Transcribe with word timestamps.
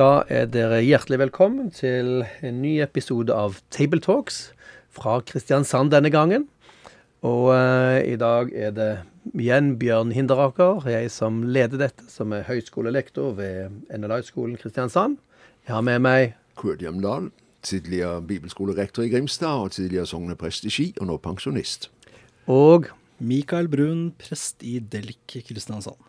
Da 0.00 0.22
er 0.32 0.46
dere 0.48 0.78
hjertelig 0.80 1.18
velkommen 1.20 1.66
til 1.76 2.22
en 2.46 2.60
ny 2.62 2.78
episode 2.80 3.34
av 3.36 3.58
Table 3.74 4.00
Talks 4.00 4.38
fra 4.96 5.18
Kristiansand 5.28 5.92
denne 5.92 6.08
gangen. 6.14 6.46
Og 7.26 7.50
eh, 7.52 7.98
i 8.08 8.14
dag 8.16 8.48
er 8.56 8.72
det 8.72 8.88
igjen 9.34 9.74
Bjørn 9.82 10.14
Hinderaker, 10.16 10.86
jeg 10.88 11.10
som 11.12 11.42
leder 11.44 11.82
dette, 11.82 12.06
som 12.08 12.32
er 12.32 12.46
høyskolelektor 12.48 13.34
ved 13.42 13.76
NLI-skolen 13.92 14.56
Kristiansand. 14.62 15.18
Jeg 15.68 15.76
har 15.76 15.84
med 15.84 16.00
meg 16.06 16.32
Kurt 16.56 16.80
Hjemdal, 16.80 17.28
tidligere 17.60 18.22
bibelskolerektor 18.24 19.04
i 19.04 19.12
Grimstad 19.12 19.66
og 19.66 19.74
tidligere 19.76 20.08
sogneprest 20.08 20.64
i 20.64 20.72
Ski, 20.72 20.92
og 20.96 21.10
nå 21.10 21.20
pensjonist. 21.20 21.90
Og 22.48 22.88
Mikael 23.20 23.68
Brun, 23.68 24.14
prest 24.16 24.64
i 24.64 24.78
Delk 24.80 25.42
Kristiansand. 25.50 26.00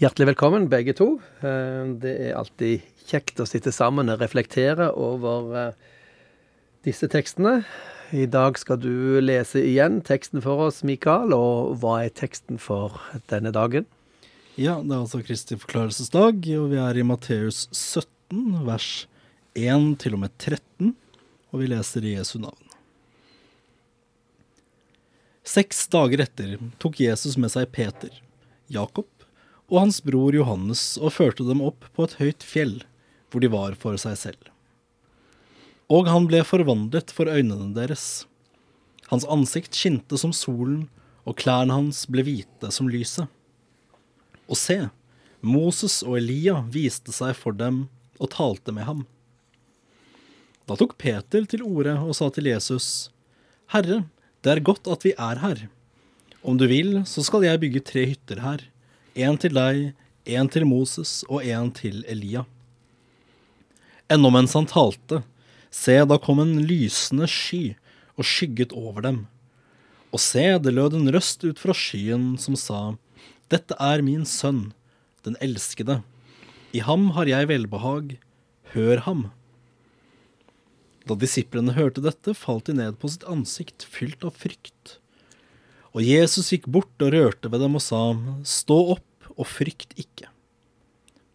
Hjertelig 0.00 0.32
velkommen, 0.34 0.68
begge 0.68 0.94
to. 0.96 1.18
Eh, 1.40 1.84
Det 2.00 2.14
er 2.28 2.36
alltid 2.36 2.82
kjekt 3.06 3.40
å 3.40 3.46
sitte 3.48 3.72
sammen 3.72 4.10
og 4.12 4.20
reflektere 4.20 4.90
over 4.92 5.56
eh, 5.56 5.72
disse 6.84 7.08
tekstene. 7.08 7.64
I 8.14 8.26
dag 8.30 8.58
skal 8.58 8.78
du 8.78 9.18
lese 9.20 9.58
igjen 9.64 10.00
teksten 10.06 10.42
for 10.42 10.68
oss, 10.68 10.82
Mikael. 10.86 11.32
Og 11.34 11.78
hva 11.82 12.04
er 12.04 12.14
teksten 12.14 12.60
for 12.62 13.00
denne 13.30 13.50
dagen? 13.54 13.86
Ja, 14.56 14.78
det 14.80 14.94
er 14.94 15.02
altså 15.02 15.20
Kristi 15.24 15.58
forklarelsesdag, 15.60 16.46
og 16.56 16.70
vi 16.70 16.78
er 16.80 16.96
i 16.96 17.04
Matteus 17.04 17.66
17, 17.74 18.62
vers 18.64 19.06
1 19.56 19.98
til 20.00 20.16
og 20.16 20.22
med 20.22 20.32
13, 20.40 20.94
og 21.52 21.60
vi 21.60 21.68
leser 21.68 22.06
i 22.06 22.14
Jesu 22.14 22.38
navn. 22.40 22.62
Seks 25.46 25.84
dager 25.92 26.24
etter 26.24 26.56
tok 26.82 26.98
Jesus 27.04 27.36
med 27.38 27.52
seg 27.52 27.68
Peter, 27.74 28.16
Jakob 28.72 29.06
og 29.70 29.80
hans 29.82 29.98
bror 30.04 30.34
Johannes 30.36 30.94
og 31.00 31.14
førte 31.16 31.46
dem 31.46 31.62
opp 31.64 31.88
på 31.96 32.06
et 32.06 32.16
høyt 32.20 32.46
fjell, 32.46 32.76
hvor 33.30 33.42
de 33.42 33.50
var 33.50 33.74
for 33.80 33.98
seg 34.00 34.18
selv. 34.20 34.52
Og 35.90 36.08
han 36.10 36.26
ble 36.30 36.42
forvandlet 36.46 37.12
for 37.14 37.30
øynene 37.30 37.72
deres. 37.74 38.26
Hans 39.10 39.26
ansikt 39.30 39.74
skinte 39.78 40.18
som 40.18 40.32
solen, 40.34 40.86
og 41.26 41.38
klærne 41.42 41.74
hans 41.74 42.04
ble 42.10 42.22
hvite 42.26 42.70
som 42.74 42.90
lyset. 42.90 43.26
Og 44.46 44.58
se, 44.58 44.78
Moses 45.42 46.00
og 46.06 46.20
Elia 46.20 46.60
viste 46.70 47.14
seg 47.14 47.34
for 47.38 47.54
dem 47.54 47.86
og 48.22 48.30
talte 48.34 48.74
med 48.74 48.86
ham. 48.86 49.04
Da 50.66 50.74
tok 50.78 50.96
Peter 50.98 51.46
til 51.46 51.62
orde 51.66 51.94
og 52.02 52.14
sa 52.18 52.30
til 52.34 52.48
Jesus, 52.50 53.10
Herre, 53.70 54.04
det 54.42 54.52
er 54.52 54.62
godt 54.66 54.86
at 54.90 55.06
vi 55.06 55.12
er 55.18 55.42
her. 55.42 55.66
Om 56.46 56.58
du 56.58 56.66
vil, 56.70 57.00
så 57.06 57.22
skal 57.26 57.46
jeg 57.46 57.62
bygge 57.62 57.82
tre 57.86 58.06
hytter 58.10 58.42
her, 58.42 58.62
en 59.16 59.38
til 59.40 59.54
deg, 59.56 59.94
en 60.26 60.50
til 60.52 60.66
Moses 60.68 61.22
og 61.30 61.44
en 61.44 61.70
til 61.74 62.02
Elia. 62.10 62.44
Ennå 64.12 64.30
mens 64.30 64.54
han 64.54 64.68
talte, 64.70 65.22
se, 65.72 65.96
da 66.04 66.18
kom 66.22 66.42
en 66.42 66.60
lysende 66.68 67.28
sky 67.30 67.74
og 68.16 68.28
skygget 68.28 68.74
over 68.76 69.02
dem. 69.06 69.24
Og 70.12 70.22
se, 70.22 70.44
det 70.62 70.74
lød 70.74 70.98
en 70.98 71.10
røst 71.14 71.42
ut 71.46 71.58
fra 71.60 71.74
skyen 71.76 72.34
som 72.40 72.58
sa, 72.58 72.82
Dette 73.50 73.76
er 73.78 74.02
min 74.02 74.24
sønn, 74.26 74.72
den 75.26 75.36
elskede. 75.42 76.00
I 76.74 76.82
ham 76.82 77.12
har 77.14 77.30
jeg 77.30 77.48
velbehag, 77.50 78.16
hør 78.74 79.02
ham. 79.06 79.26
Da 81.06 81.14
disiplene 81.14 81.76
hørte 81.76 82.02
dette, 82.02 82.34
falt 82.34 82.66
de 82.66 82.74
ned 82.74 82.98
på 82.98 83.10
sitt 83.12 83.26
ansikt, 83.30 83.86
fylt 83.86 84.26
av 84.26 84.34
frykt. 84.34 84.96
Og 85.96 86.04
Jesus 86.04 86.50
gikk 86.52 86.66
bort 86.68 87.00
og 87.00 87.14
rørte 87.14 87.48
ved 87.48 87.62
dem 87.64 87.78
og 87.78 87.80
sa, 87.80 88.00
Stå 88.44 88.76
opp 88.98 89.30
og 89.32 89.48
frykt 89.48 89.94
ikke. 89.96 90.28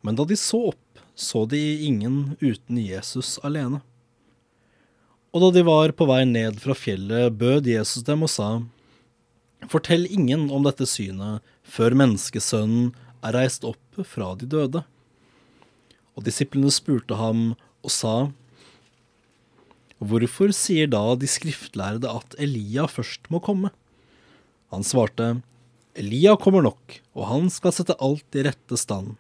Men 0.06 0.18
da 0.18 0.26
de 0.30 0.38
så 0.38 0.68
opp, 0.70 1.02
så 1.18 1.48
de 1.50 1.60
ingen 1.88 2.36
uten 2.42 2.78
Jesus 2.78 3.40
alene. 3.46 3.82
Og 5.34 5.42
da 5.46 5.50
de 5.56 5.64
var 5.66 5.94
på 5.98 6.06
vei 6.10 6.22
ned 6.30 6.60
fra 6.62 6.76
fjellet, 6.78 7.34
bød 7.42 7.70
Jesus 7.72 8.06
dem 8.06 8.26
og 8.28 8.32
sa, 8.34 8.52
Fortell 9.72 10.06
ingen 10.14 10.48
om 10.54 10.66
dette 10.66 10.86
synet 10.90 11.42
før 11.66 11.98
menneskesønnen 11.98 12.92
er 13.26 13.38
reist 13.38 13.66
opp 13.66 14.02
fra 14.06 14.34
de 14.38 14.50
døde. 14.50 14.86
Og 16.18 16.26
disiplene 16.26 16.70
spurte 16.74 17.18
ham 17.18 17.52
og 17.82 17.94
sa, 17.94 18.16
Hvorfor 20.02 20.54
sier 20.54 20.90
da 20.90 21.04
de 21.18 21.30
skriftlærde 21.30 22.10
at 22.10 22.38
Elia 22.42 22.88
først 22.90 23.30
må 23.34 23.42
komme? 23.42 23.70
Han 24.72 24.86
svarte, 24.88 25.42
Elia 26.00 26.38
kommer 26.40 26.64
nok, 26.64 27.02
og 27.12 27.28
han 27.28 27.50
skal 27.52 27.74
sette 27.76 27.98
alt 28.00 28.38
i 28.40 28.46
rette 28.48 28.78
stand. 28.80 29.18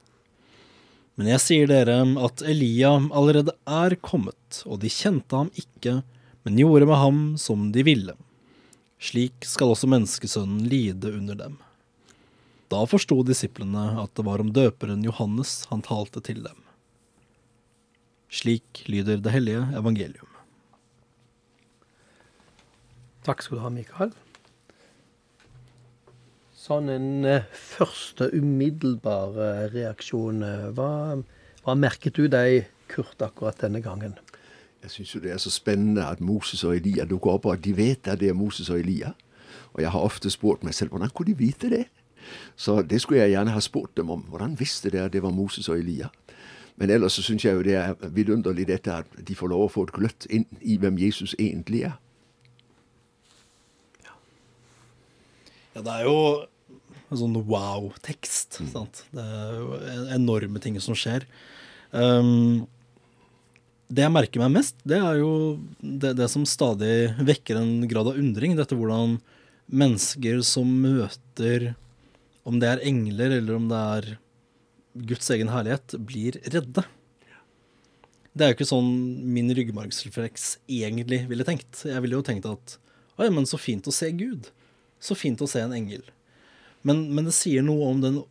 Men 1.19 1.27
jeg 1.33 1.43
sier 1.43 1.67
dere 1.67 1.97
at 2.23 2.43
Elia 2.47 2.93
allerede 3.11 3.53
er 3.67 3.97
kommet, 3.99 4.61
og 4.63 4.79
de 4.79 4.91
kjente 4.91 5.35
ham 5.35 5.51
ikke, 5.59 5.99
men 6.47 6.57
gjorde 6.57 6.87
med 6.87 7.01
ham 7.01 7.19
som 7.37 7.67
de 7.75 7.83
ville. 7.83 8.15
Slik 9.01 9.43
skal 9.49 9.73
også 9.73 9.89
menneskesønnen 9.91 10.63
lide 10.71 11.11
under 11.11 11.37
dem. 11.37 11.59
Da 12.71 12.85
forsto 12.87 13.19
disiplene 13.27 13.89
at 13.99 14.13
det 14.15 14.23
var 14.23 14.39
om 14.39 14.53
døperen 14.55 15.03
Johannes 15.03 15.65
han 15.71 15.83
talte 15.83 16.23
til 16.23 16.39
dem. 16.45 16.57
Slik 18.31 18.85
lyder 18.87 19.19
det 19.19 19.33
hellige 19.35 19.65
evangelium. 19.75 20.29
Takk 23.27 23.43
skal 23.43 23.59
du 23.59 23.65
ha, 23.65 23.73
Mikael. 23.73 24.13
Sånn 26.71 26.87
en 26.87 27.25
eh, 27.27 27.47
første 27.51 28.29
umiddelbar 28.31 29.33
reaksjon. 29.73 30.37
eh, 30.47 30.67
Hva, 30.71 31.17
hva 31.65 31.73
merket 31.75 32.15
du 32.15 32.29
deg, 32.31 32.69
Kurt, 32.87 33.19
akkurat 33.19 33.57
denne 33.59 33.81
gangen? 33.83 34.13
Jeg 34.85 34.93
syns 34.93 35.11
jo 35.11 35.19
det 35.19 35.33
er 35.33 35.41
så 35.43 35.51
spennende 35.51 36.05
at 36.07 36.21
Moses 36.23 36.63
og 36.63 36.77
Elia 36.77 37.03
dukker 37.03 37.33
opp, 37.33 37.49
og 37.49 37.57
at 37.57 37.65
de 37.65 37.73
vet 37.75 38.07
at 38.07 38.21
det 38.21 38.29
er 38.31 38.37
Moses 38.37 38.69
og 38.71 38.79
Elia. 38.79 39.11
Og 39.73 39.81
jeg 39.83 39.91
har 39.91 40.05
ofte 40.07 40.31
spurt 40.31 40.63
meg 40.63 40.77
selv 40.77 40.95
hvordan 40.95 41.11
kunne 41.11 41.33
de 41.33 41.41
vite 41.41 41.69
det? 41.73 41.81
Så 42.55 42.77
det 42.87 43.01
skulle 43.03 43.19
jeg 43.19 43.33
gjerne 43.33 43.51
ha 43.51 43.59
spurt 43.59 43.91
dem 43.97 44.13
om. 44.13 44.23
Hvordan 44.31 44.55
visste 44.59 44.93
de 44.93 45.01
at 45.03 45.11
det 45.11 45.23
var 45.25 45.35
Moses 45.35 45.67
og 45.67 45.81
Elia? 45.81 46.07
Men 46.79 46.89
ellers 46.89 47.19
så 47.19 47.25
syns 47.25 47.43
jeg 47.43 47.57
jo 47.57 47.65
det 47.67 47.75
er 47.75 47.99
vidunderlig 48.15 48.69
dette 48.71 48.95
at 48.95 49.11
de 49.27 49.35
får 49.35 49.51
lov 49.51 49.65
å 49.65 49.73
få 49.75 49.83
et 49.89 49.93
gløtt 49.99 50.29
inn 50.31 50.47
i 50.61 50.79
hvem 50.79 50.95
Jesus 51.03 51.35
egentlig 51.35 51.83
er. 51.89 51.99
Ja, 55.75 55.83
det 55.83 55.99
er 55.99 56.07
jo 56.07 56.17
en 57.11 57.19
sånn 57.19 57.39
wow-tekst. 57.47 58.61
sant? 58.71 59.03
Det 59.11 59.23
er 59.23 60.13
enorme 60.15 60.61
ting 60.63 60.79
som 60.83 60.95
skjer. 60.97 61.25
Um, 61.91 62.67
det 63.91 64.05
jeg 64.05 64.13
merker 64.15 64.39
meg 64.39 64.53
mest, 64.55 64.77
det 64.87 65.01
er 65.03 65.19
jo 65.19 65.59
det, 65.81 66.13
det 66.15 66.29
som 66.31 66.47
stadig 66.47 67.11
vekker 67.19 67.59
en 67.59 67.73
grad 67.91 68.07
av 68.13 68.19
undring. 68.19 68.55
Dette 68.55 68.77
hvordan 68.79 69.17
mennesker 69.71 70.41
som 70.43 70.67
møter 70.83 71.73
Om 72.47 72.57
det 72.57 72.69
er 72.71 72.81
engler 72.89 73.35
eller 73.37 73.59
om 73.59 73.67
det 73.69 73.79
er 73.95 74.07
Guds 75.11 75.29
egen 75.31 75.51
herlighet, 75.53 75.93
blir 76.03 76.39
redde. 76.51 76.83
Det 78.33 78.43
er 78.43 78.49
jo 78.49 78.55
ikke 78.57 78.67
sånn 78.71 78.89
min 79.35 79.51
ryggmargsrefleks 79.53 80.55
egentlig 80.65 81.21
ville 81.29 81.45
tenkt. 81.47 81.83
Jeg 81.85 82.01
ville 82.03 82.17
jo 82.17 82.25
tenkt 82.25 82.47
at 82.49 82.77
Oi, 83.19 83.27
men 83.29 83.45
så 83.45 83.59
fint 83.61 83.85
å 83.85 83.93
se 83.93 84.09
Gud. 84.17 84.47
Så 85.03 85.13
fint 85.19 85.41
å 85.43 85.49
se 85.49 85.61
en 85.61 85.75
engel. 85.75 86.01
Men, 86.87 87.03
men 87.15 87.27
det 87.27 87.35
sier 87.37 87.65
noe 87.65 87.89
om 87.91 88.01
den 88.03 88.21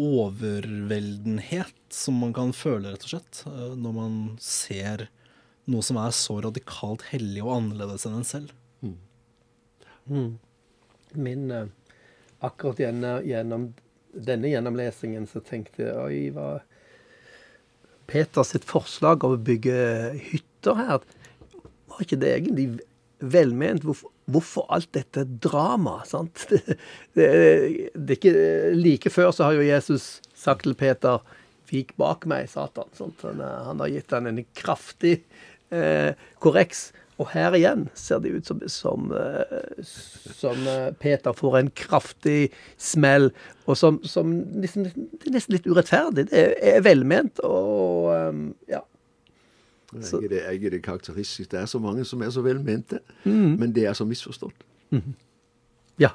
overveldenhet 0.00 1.74
som 1.92 2.20
man 2.22 2.32
kan 2.36 2.54
føle, 2.56 2.92
rett 2.94 3.04
og 3.04 3.12
slett, 3.12 3.42
eh, 3.50 3.74
når 3.76 3.96
man 3.96 4.14
ser 4.40 5.08
noe 5.70 5.84
som 5.84 5.98
er 6.00 6.14
så 6.16 6.38
radikalt 6.42 7.04
hellig 7.10 7.42
og 7.44 7.52
annerledes 7.58 8.06
enn 8.08 8.20
en 8.20 8.26
selv. 8.26 8.54
Min 11.12 11.50
eh, 11.50 11.68
Akkurat 12.40 12.78
gjennom, 12.80 13.20
gjennom 13.28 13.64
denne 14.16 14.48
gjennomlesingen 14.48 15.26
så 15.28 15.42
tenkte 15.44 15.82
jeg 15.84 15.96
Oi, 16.00 16.20
hva 16.32 16.62
Peter 18.08 18.46
sitt 18.48 18.64
forslag 18.66 19.26
om 19.26 19.36
å 19.36 19.42
bygge 19.44 19.74
hytter 20.30 20.78
her, 20.78 21.04
var 21.90 22.00
ikke 22.00 22.18
det 22.22 22.30
egentlig 22.38 22.64
velment? 23.20 23.84
Hvorfor, 23.84 24.10
hvorfor 24.30 24.66
alt 24.72 24.90
dette 24.96 25.26
dramaet? 25.42 26.12
Det, 26.50 26.60
det, 27.16 27.28
det 27.94 28.18
er 28.30 28.74
Like 28.76 29.10
før 29.10 29.32
så 29.34 29.48
har 29.48 29.58
jo 29.58 29.66
Jesus 29.66 30.20
sagt 30.36 30.66
til 30.66 30.76
Peter 30.78 31.22
Vik 31.70 31.92
bak 32.00 32.24
meg, 32.26 32.48
Satan. 32.50 32.88
Han, 32.98 33.40
eh, 33.40 33.58
han 33.68 33.82
har 33.82 33.90
gitt 33.92 34.10
han 34.14 34.26
en 34.26 34.40
kraftig 34.58 35.20
eh, 35.70 36.18
korreks. 36.42 36.88
Og 37.20 37.28
her 37.34 37.52
igjen 37.56 37.84
ser 37.98 38.22
det 38.24 38.32
ut 38.32 38.48
som, 38.48 38.62
som, 38.72 39.10
eh, 39.12 39.80
som 39.84 40.62
eh, 40.66 40.88
Peter 41.02 41.36
får 41.36 41.58
en 41.58 41.70
kraftig 41.76 42.48
smell, 42.80 43.28
og 43.68 43.76
som, 43.76 44.00
som 44.08 44.32
liksom, 44.62 44.88
Det 44.88 45.28
er 45.28 45.36
nesten 45.36 45.58
litt 45.58 45.68
urettferdig. 45.68 46.30
Det 46.30 46.46
er 46.72 46.80
velment 46.86 47.42
og 47.46 48.10
ja. 48.70 48.80
Så. 49.90 50.20
Er 50.22 50.28
det, 50.30 50.42
jeg 50.46 50.72
det 50.72 50.82
karakteristisk. 50.82 51.50
Det 51.50 51.58
er 51.58 51.66
så 51.66 51.78
mange 51.82 52.04
som 52.06 52.22
er 52.22 52.30
så 52.30 52.42
velmente, 52.42 53.00
mm. 53.24 53.56
men 53.58 53.72
det 53.74 53.88
er 53.90 53.96
så 53.98 54.04
misforstått. 54.06 54.64
Mm. 54.90 55.14
Ja. 55.98 56.12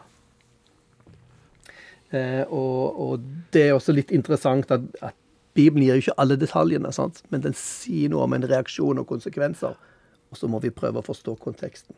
Eh, 2.09 2.43
og, 2.47 2.99
og, 3.01 3.25
det 3.53 3.67
er 3.67 3.73
også 3.75 3.95
litt 3.95 4.11
interessant 4.15 4.71
at, 4.71 4.87
at 5.01 5.15
Bibelen 5.55 5.85
gir 5.85 5.99
jo 5.99 6.05
ikke 6.05 6.17
alle 6.21 6.37
detaljene, 6.39 6.91
sant? 6.95 7.21
men 7.31 7.43
den 7.43 7.55
sier 7.55 8.11
noe 8.11 8.25
om 8.27 8.35
en 8.35 8.47
reaksjon 8.47 8.99
og 9.01 9.07
konsekvenser. 9.11 9.75
Og 10.31 10.39
så 10.39 10.49
må 10.51 10.59
vi 10.63 10.73
prøve 10.73 10.99
å 10.99 11.05
forstå 11.05 11.37
konteksten. 11.43 11.95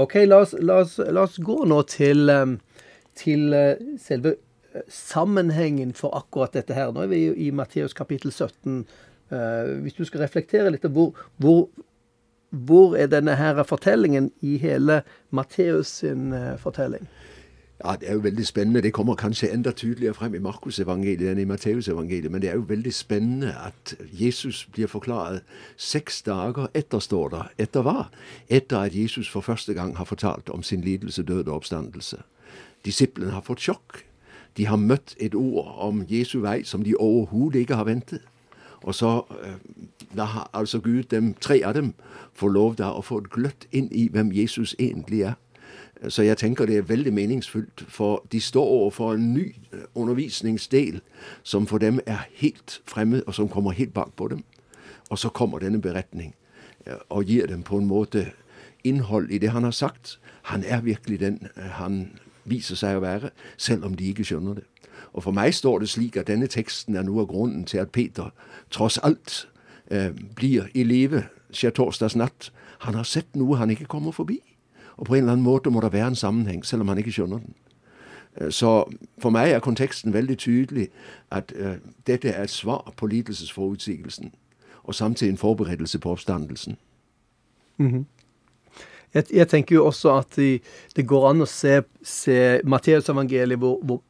OK, 0.00 0.14
la 0.28 0.42
oss, 0.44 0.54
la 0.60 0.80
oss, 0.84 0.98
la 0.98 1.24
oss 1.26 1.40
gå 1.42 1.58
nå 1.68 1.82
til, 1.90 2.30
eh, 2.30 2.54
til 3.18 3.52
eh, 3.56 3.80
selve 4.00 4.36
eh, 4.72 4.84
sammenhengen 4.88 5.92
for 5.98 6.14
akkurat 6.16 6.54
dette 6.56 6.76
her. 6.76 6.92
Nå 6.94 7.04
er 7.04 7.10
vi 7.10 7.24
i 7.48 7.50
Matteus 7.50 7.96
kapittel 7.96 8.32
17. 8.32 8.84
hvis 9.30 9.94
du 9.94 10.04
skal 10.04 10.24
reflektere 10.24 10.72
litt 10.74 10.86
hvor, 10.90 11.14
hvor, 11.38 11.68
hvor 12.50 12.96
er 12.98 13.06
denne 13.12 13.36
her 13.38 13.62
fortellingen 13.62 14.32
i 14.42 14.56
hele 14.58 15.02
Matteus 15.30 16.00
sin 16.02 16.34
fortelling? 16.58 17.06
Ja, 17.84 17.96
Det 17.96 18.08
er 18.08 18.12
jo 18.12 18.18
veldig 18.18 18.46
spennende. 18.46 18.82
Det 18.82 18.92
kommer 18.92 19.14
kanskje 19.14 19.52
enda 19.52 19.70
tydeligere 19.70 20.14
frem 20.14 20.34
i 20.34 20.38
Markusevangeliet 20.38 21.30
enn 21.32 21.38
i 21.38 21.44
Matteusevangeliet. 21.48 22.30
Men 22.30 22.42
det 22.42 22.50
er 22.50 22.54
jo 22.54 22.66
veldig 22.68 22.92
spennende 22.94 23.54
at 23.56 23.94
Jesus 24.12 24.68
blir 24.72 24.86
forklaret 24.86 25.40
seks 25.76 26.22
dager 26.22 26.66
etter, 26.74 26.98
står 26.98 27.28
det. 27.28 27.42
Etter 27.58 27.82
hva? 27.82 28.10
Etter 28.48 28.78
at 28.78 28.96
Jesus 28.96 29.28
for 29.28 29.40
første 29.40 29.74
gang 29.74 29.96
har 29.96 30.04
fortalt 30.04 30.50
om 30.50 30.62
sin 30.62 30.80
lidelse, 30.80 31.22
død 31.22 31.48
og 31.48 31.54
oppstandelse. 31.54 32.16
Disiplene 32.84 33.32
har 33.32 33.40
fått 33.40 33.64
sjokk. 33.64 34.04
De 34.56 34.66
har 34.66 34.76
møtt 34.76 35.14
et 35.16 35.34
ord 35.34 35.74
om 35.78 36.04
Jesu 36.08 36.40
vei 36.40 36.62
som 36.64 36.84
de 36.84 36.96
overhodet 36.96 37.64
ikke 37.64 37.80
har 37.80 37.88
ventet. 37.88 38.20
Og 38.82 38.94
så 38.94 39.22
eh, 39.44 39.58
da 40.16 40.24
har 40.24 40.50
altså 40.52 40.80
Gud 40.80 41.02
dem, 41.02 41.34
tre 41.34 41.62
av 41.64 41.74
dem, 41.74 41.94
få 42.34 42.48
lov 42.48 42.76
da 42.76 42.90
å 42.92 43.02
få 43.02 43.20
et 43.20 43.30
gløtt 43.30 43.66
inn 43.72 43.88
i 43.92 44.08
hvem 44.08 44.32
Jesus 44.32 44.74
egentlig 44.78 45.22
er. 45.22 45.38
Så 46.08 46.22
jeg 46.22 46.38
tenker 46.40 46.66
det 46.66 46.78
er 46.78 46.88
veldig 46.88 47.12
meningsfullt, 47.12 47.84
for 47.88 48.24
de 48.32 48.40
står 48.40 48.64
overfor 48.64 49.12
en 49.12 49.34
ny 49.34 49.54
øh, 49.72 49.84
undervisningsdel 49.94 51.00
som 51.42 51.66
for 51.66 51.78
dem 51.78 52.00
er 52.06 52.24
helt 52.40 52.80
fremmed, 52.86 53.22
og 53.26 53.34
som 53.34 53.48
kommer 53.48 53.70
helt 53.70 53.94
bak 53.94 54.16
på 54.16 54.28
dem. 54.28 54.44
Og 55.10 55.18
så 55.18 55.28
kommer 55.28 55.58
denne 55.58 55.80
beretning 55.80 56.34
øh, 56.86 56.96
og 57.08 57.24
gir 57.24 57.46
dem 57.46 57.62
på 57.62 57.78
en 57.78 57.86
måte 57.86 58.30
innhold 58.84 59.30
i 59.30 59.38
det 59.38 59.50
han 59.50 59.64
har 59.64 59.76
sagt. 59.76 60.20
Han 60.42 60.64
er 60.64 60.80
virkelig 60.80 61.20
den 61.20 61.48
han 61.56 62.08
viser 62.44 62.76
seg 62.76 62.96
å 62.96 63.04
være, 63.04 63.30
selv 63.56 63.84
om 63.84 63.94
de 63.94 64.08
ikke 64.08 64.24
skjønner 64.24 64.54
det. 64.60 64.64
Og 65.12 65.22
For 65.22 65.32
meg 65.32 65.54
står 65.54 65.78
det 65.78 65.88
slik 65.88 66.16
at 66.16 66.26
denne 66.26 66.46
teksten 66.46 66.96
er 66.96 67.02
noe 67.02 67.20
av 67.20 67.26
grunnen 67.26 67.64
til 67.64 67.78
at 67.78 67.90
Peter 67.90 68.30
tross 68.70 68.98
alt 69.02 69.48
eh, 69.90 70.10
blir 70.36 70.68
i 70.74 70.82
live 70.82 71.24
skjærtorsdagsnatt. 71.52 72.52
Han 72.78 72.94
har 72.94 73.04
sett 73.04 73.36
noe 73.36 73.56
han 73.56 73.70
ikke 73.70 73.84
kommer 73.84 74.12
forbi. 74.12 74.40
Og 74.96 75.06
på 75.06 75.14
en 75.14 75.22
eller 75.22 75.32
annen 75.32 75.44
måte 75.44 75.70
må 75.70 75.80
det 75.80 75.92
være 75.92 76.06
en 76.06 76.14
sammenheng, 76.14 76.64
selv 76.66 76.82
om 76.82 76.88
han 76.88 76.98
ikke 76.98 77.12
skjønner 77.12 77.38
den. 77.38 77.54
Eh, 78.36 78.50
så 78.50 78.84
for 79.18 79.30
meg 79.30 79.50
er 79.50 79.64
konteksten 79.64 80.12
veldig 80.12 80.38
tydelig 80.38 80.88
at 81.30 81.52
uh, 81.56 81.80
dette 82.06 82.28
er 82.28 82.42
et 82.42 82.50
svar 82.50 82.92
på 82.96 83.06
lidelsesforutsigelsen, 83.06 84.34
og 84.84 84.94
samtidig 84.94 85.30
en 85.30 85.38
forberedelse 85.38 85.98
på 85.98 86.10
oppstandelsen. 86.10 86.76
Mm 87.76 87.94
-hmm. 87.94 88.04
jeg, 89.14 89.24
jeg, 89.32 89.48
tenker 89.48 89.74
jo 89.74 89.86
også 89.86 90.16
at 90.18 90.36
det, 90.36 90.62
det 90.96 91.06
går 91.06 91.30
an 91.30 91.40
å 91.40 91.46
se, 91.46 91.82
se 92.02 92.60
Matteusevangeliet, 92.64 93.58
hvor, 93.58 93.80
hvor 93.82 94.02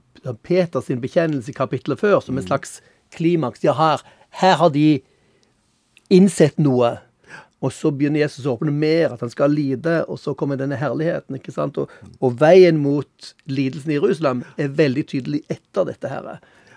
Peters 0.43 0.91
bekjennelse 1.03 1.53
i 1.53 1.57
kapittelet 1.57 2.01
før, 2.01 2.21
som 2.21 2.37
en 2.37 2.45
mm. 2.45 2.49
slags 2.49 2.81
klimaks. 3.15 3.65
Ja, 3.65 3.75
her, 3.79 4.03
her 4.43 4.59
har 4.61 4.75
de 4.75 5.01
innsett 6.11 6.59
noe 6.59 6.99
og 7.61 7.73
så 7.77 7.91
begynner 7.93 8.23
Jesus 8.23 8.47
å 8.49 8.55
åpne 8.57 8.73
mer, 8.73 9.13
at 9.13 9.21
han 9.21 9.33
skal 9.33 9.53
lide, 9.53 9.99
og 10.09 10.17
så 10.21 10.33
kommer 10.39 10.57
denne 10.57 10.79
herligheten. 10.81 11.37
ikke 11.37 11.53
sant? 11.53 11.77
Og, 11.77 11.93
og 12.25 12.39
veien 12.41 12.79
mot 12.81 13.33
lidelsen 13.53 13.93
i 13.93 13.99
Jerusalem 13.99 14.41
er 14.57 14.73
veldig 14.79 15.05
tydelig 15.13 15.43
etter 15.53 15.91
dette 15.91 16.09
her. 16.09 16.31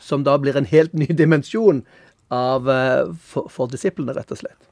Som 0.04 0.26
da 0.28 0.36
blir 0.42 0.60
en 0.60 0.68
helt 0.68 0.92
ny 0.98 1.08
dimensjon 1.08 1.86
av, 2.34 2.68
eh, 2.68 3.14
for, 3.16 3.48
for 3.52 3.72
disiplene, 3.72 4.16
rett 4.18 4.36
og 4.36 4.42
slett. 4.42 4.68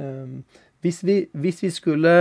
Um, 0.00 0.40
hvis, 0.80 1.02
vi, 1.04 1.20
hvis, 1.36 1.60
vi, 1.60 1.68
skulle 1.76 2.14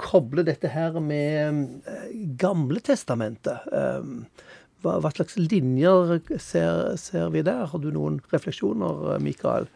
koble 0.00 0.44
dette 0.46 0.70
her 0.72 0.96
med 1.04 1.84
uh, 1.86 2.08
Gamle 2.40 2.82
testamentet 2.84 3.68
um, 3.72 4.24
hva, 4.80 4.96
hva, 5.02 5.12
slags 5.12 5.36
linjer 5.36 6.16
ser, 6.40 6.96
ser, 7.00 7.28
vi 7.34 7.44
der? 7.44 7.66
Har 7.68 7.82
du 7.82 7.90
noen 7.92 8.16
refleksjoner, 8.32 9.18
Mikael? 9.20 9.68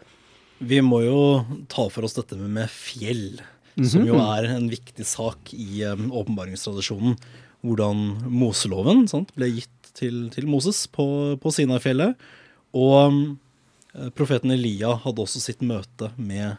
Vi 0.64 0.78
må 0.80 1.02
jo 1.04 1.18
ta 1.68 1.90
for 1.92 2.06
oss 2.08 2.16
dette 2.16 2.38
med 2.40 2.70
fjell, 2.72 3.36
mm 3.36 3.82
-hmm. 3.82 3.90
som 3.90 4.06
jo 4.06 4.16
er 4.16 4.48
en 4.54 4.70
viktig 4.70 5.04
sak 5.04 5.52
i 5.52 5.84
um, 5.84 6.08
åpenbaringstradisjonen. 6.10 7.18
Hvordan 7.60 8.30
Moseloven 8.32 9.08
sant, 9.08 9.34
ble 9.36 9.48
gitt 9.48 9.92
til, 9.94 10.30
til 10.30 10.46
Moses 10.46 10.86
på, 10.86 11.36
på 11.40 11.52
Sinai-fjellet. 11.52 12.16
Og 12.72 13.36
profeten 14.14 14.50
Elia 14.50 14.96
hadde 15.04 15.22
også 15.22 15.40
sitt 15.40 15.62
møte 15.62 16.10
med 16.16 16.56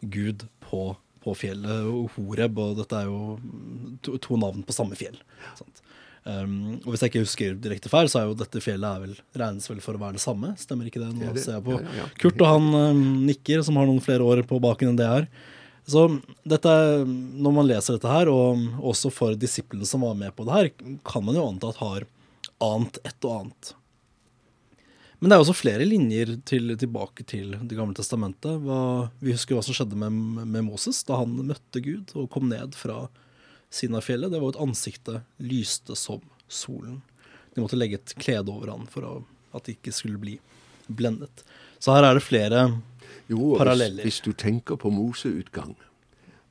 Gud 0.00 0.46
på, 0.60 0.96
på 1.26 1.34
fjellet 1.36 2.14
Horeb, 2.14 2.62
og 2.62 2.78
dette 2.78 3.02
er 3.02 3.10
jo 3.10 3.36
to, 4.06 4.16
to 4.22 4.38
navn 4.40 4.62
på 4.66 4.76
samme 4.76 4.98
fjell. 4.98 5.18
Sant? 5.58 5.82
Um, 6.26 6.80
og 6.82 6.88
Hvis 6.90 7.04
jeg 7.04 7.12
ikke 7.12 7.22
husker 7.22 7.58
direkte 7.62 7.90
feil, 7.90 8.08
så 8.10 8.18
er 8.18 8.30
jo 8.30 8.38
dette 8.38 8.62
fjellet 8.62 8.86
er 8.86 9.02
vel, 9.04 9.18
regnes 9.38 9.68
vel 9.70 9.82
for 9.84 9.94
å 9.94 10.00
være 10.00 10.18
det 10.18 10.24
samme. 10.24 10.54
Stemmer 10.58 10.88
ikke 10.88 11.02
det? 11.04 11.12
Nå 11.14 11.34
ser 11.38 11.58
jeg 11.58 11.66
på 11.68 11.76
ja, 11.76 11.84
ja, 11.84 11.98
ja. 12.00 12.06
Kurt, 12.18 12.40
og 12.40 12.50
han 12.50 12.66
um, 12.74 13.04
nikker, 13.28 13.62
som 13.66 13.78
har 13.78 13.86
noen 13.86 14.02
flere 14.02 14.26
år 14.26 14.42
på 14.48 14.58
baken 14.62 14.90
enn 14.90 14.98
det 14.98 15.06
her. 15.10 15.28
Så 15.86 16.08
dette, 16.42 16.72
når 17.06 17.54
man 17.54 17.68
leser 17.68 17.94
dette 17.94 18.10
her, 18.10 18.30
og 18.32 18.82
også 18.90 19.12
for 19.14 19.38
disiplene 19.38 19.86
som 19.86 20.02
var 20.02 20.18
med 20.18 20.34
på 20.34 20.46
det 20.48 20.56
her, 20.56 20.70
kan 21.06 21.22
man 21.22 21.38
jo 21.38 21.46
anta 21.46 21.70
at 21.70 21.82
har 21.82 22.08
ant 22.66 22.98
et 23.06 23.28
og 23.28 23.36
annet. 23.36 23.74
Men 25.18 25.30
det 25.30 25.36
er 25.36 25.42
også 25.42 25.56
flere 25.56 25.86
linjer 25.88 26.34
til, 26.44 26.74
tilbake 26.76 27.24
til 27.28 27.54
Det 27.64 27.76
gamle 27.78 27.96
testamentet. 27.96 28.58
Hva, 28.60 29.08
vi 29.24 29.32
husker 29.32 29.56
hva 29.56 29.64
som 29.64 29.76
skjedde 29.76 29.96
med, 29.98 30.12
med 30.44 30.66
Moses 30.66 31.00
da 31.08 31.22
han 31.22 31.32
møtte 31.48 31.80
Gud 31.84 32.12
og 32.18 32.28
kom 32.34 32.50
ned 32.50 32.76
fra 32.76 33.06
Sinafjellet, 33.72 34.30
det 34.30 34.38
var 34.38 34.50
jo 34.50 34.54
at 34.54 34.62
ansiktet 34.62 35.42
lyste 35.42 35.96
som 35.98 36.20
solen. 36.48 37.00
De 37.54 37.64
måtte 37.64 37.78
legge 37.78 37.98
et 37.98 38.14
klede 38.20 38.52
over 38.52 38.70
han 38.70 38.84
for 38.92 39.08
å, 39.08 39.14
at 39.56 39.66
det 39.66 39.78
ikke 39.78 39.94
skulle 39.96 40.20
bli 40.22 40.36
blendet. 40.86 41.42
Så 41.82 41.96
her 41.96 42.06
er 42.06 42.16
det 42.16 42.24
flere 42.24 42.68
jo, 43.26 43.56
paralleller. 43.56 44.04
Hvis, 44.04 44.20
hvis 44.20 44.28
du 44.28 44.38
tenker 44.38 44.78
på 44.80 44.92
Moseutgang 44.94 45.74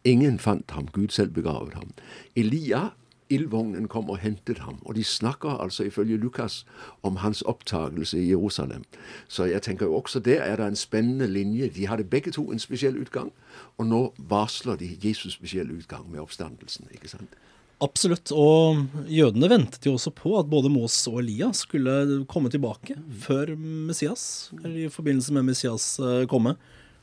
Ingen 0.05 0.35
fant 0.37 0.69
ham, 0.75 0.85
Gud 0.93 1.09
selv 1.15 1.31
begravet 1.33 1.73
ham. 1.73 1.89
Elia 2.37 2.91
ildvognen 3.29 3.87
kom 3.87 4.09
og 4.09 4.19
hentet 4.21 4.59
ham. 4.65 4.77
Og 4.85 4.95
de 4.95 5.03
snakker 5.03 5.57
altså 5.61 5.87
ifølge 5.87 6.17
Lukas 6.17 6.63
om 7.03 7.15
hans 7.23 7.41
opptagelse 7.41 8.19
i 8.19 8.29
Jerusalem. 8.29 8.83
Så 9.27 9.47
jeg 9.49 9.61
tenker 9.65 9.85
jo 9.85 9.95
også 9.95 10.19
der 10.19 10.43
er 10.43 10.55
det 10.59 10.67
en 10.67 10.79
spennende 10.79 11.27
linje. 11.27 11.69
De 11.69 11.87
hadde 11.87 12.03
begge 12.03 12.31
to 12.31 12.51
en 12.51 12.59
spesiell 12.59 12.97
utgang, 13.01 13.31
og 13.77 13.89
nå 13.89 14.01
varsler 14.17 14.77
de 14.79 14.97
Jesus 15.03 15.33
spesiell 15.33 15.71
utgang 15.71 16.09
med 16.11 16.21
oppstandelsen. 16.21 16.87
ikke 16.93 17.09
sant? 17.09 17.35
Absolutt, 17.83 18.31
og 18.31 18.85
jødene 19.11 19.49
ventet 19.51 19.83
jo 19.83 19.97
også 19.97 20.13
på 20.15 20.37
at 20.39 20.47
både 20.47 20.69
Mos 20.71 20.95
og 21.11 21.19
Elias 21.19 21.65
skulle 21.65 22.23
komme 22.31 22.47
tilbake 22.49 22.95
før 23.25 23.51
Messias, 23.59 24.53
eller 24.61 24.85
i 24.85 24.91
forbindelse 24.91 25.35
med 25.35 25.49
Messias 25.49 25.89
eh, 25.99 26.23
komme. 26.31 26.55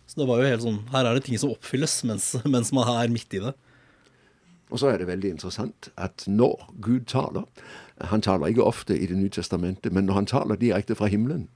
Så 0.08 0.22
det 0.22 0.28
var 0.30 0.40
jo 0.40 0.48
helt 0.48 0.64
sånn, 0.64 0.80
her 0.94 1.06
er 1.06 1.18
det 1.18 1.26
ting 1.26 1.38
som 1.40 1.52
oppfylles 1.52 1.98
mens, 2.08 2.30
mens 2.54 2.72
man 2.72 2.88
er 2.88 3.12
midt 3.12 3.36
i 3.36 3.42
det. 3.44 3.52
Og 4.72 4.78
så 4.78 4.88
er 4.88 4.96
det 4.96 5.06
veldig 5.06 5.30
interessant 5.30 5.88
at 5.96 6.24
når 6.26 6.74
Gud 6.82 7.00
taler 7.00 7.42
Han 8.00 8.22
taler 8.22 8.46
ikke 8.46 8.64
ofte 8.64 8.98
i 8.98 9.06
Det 9.06 9.16
nye 9.16 9.28
testamentet, 9.28 9.92
men 9.92 10.04
når 10.04 10.14
han 10.14 10.26
taler 10.26 10.54
direkte 10.54 10.94
fra 10.94 11.06
himmelen, 11.06 11.48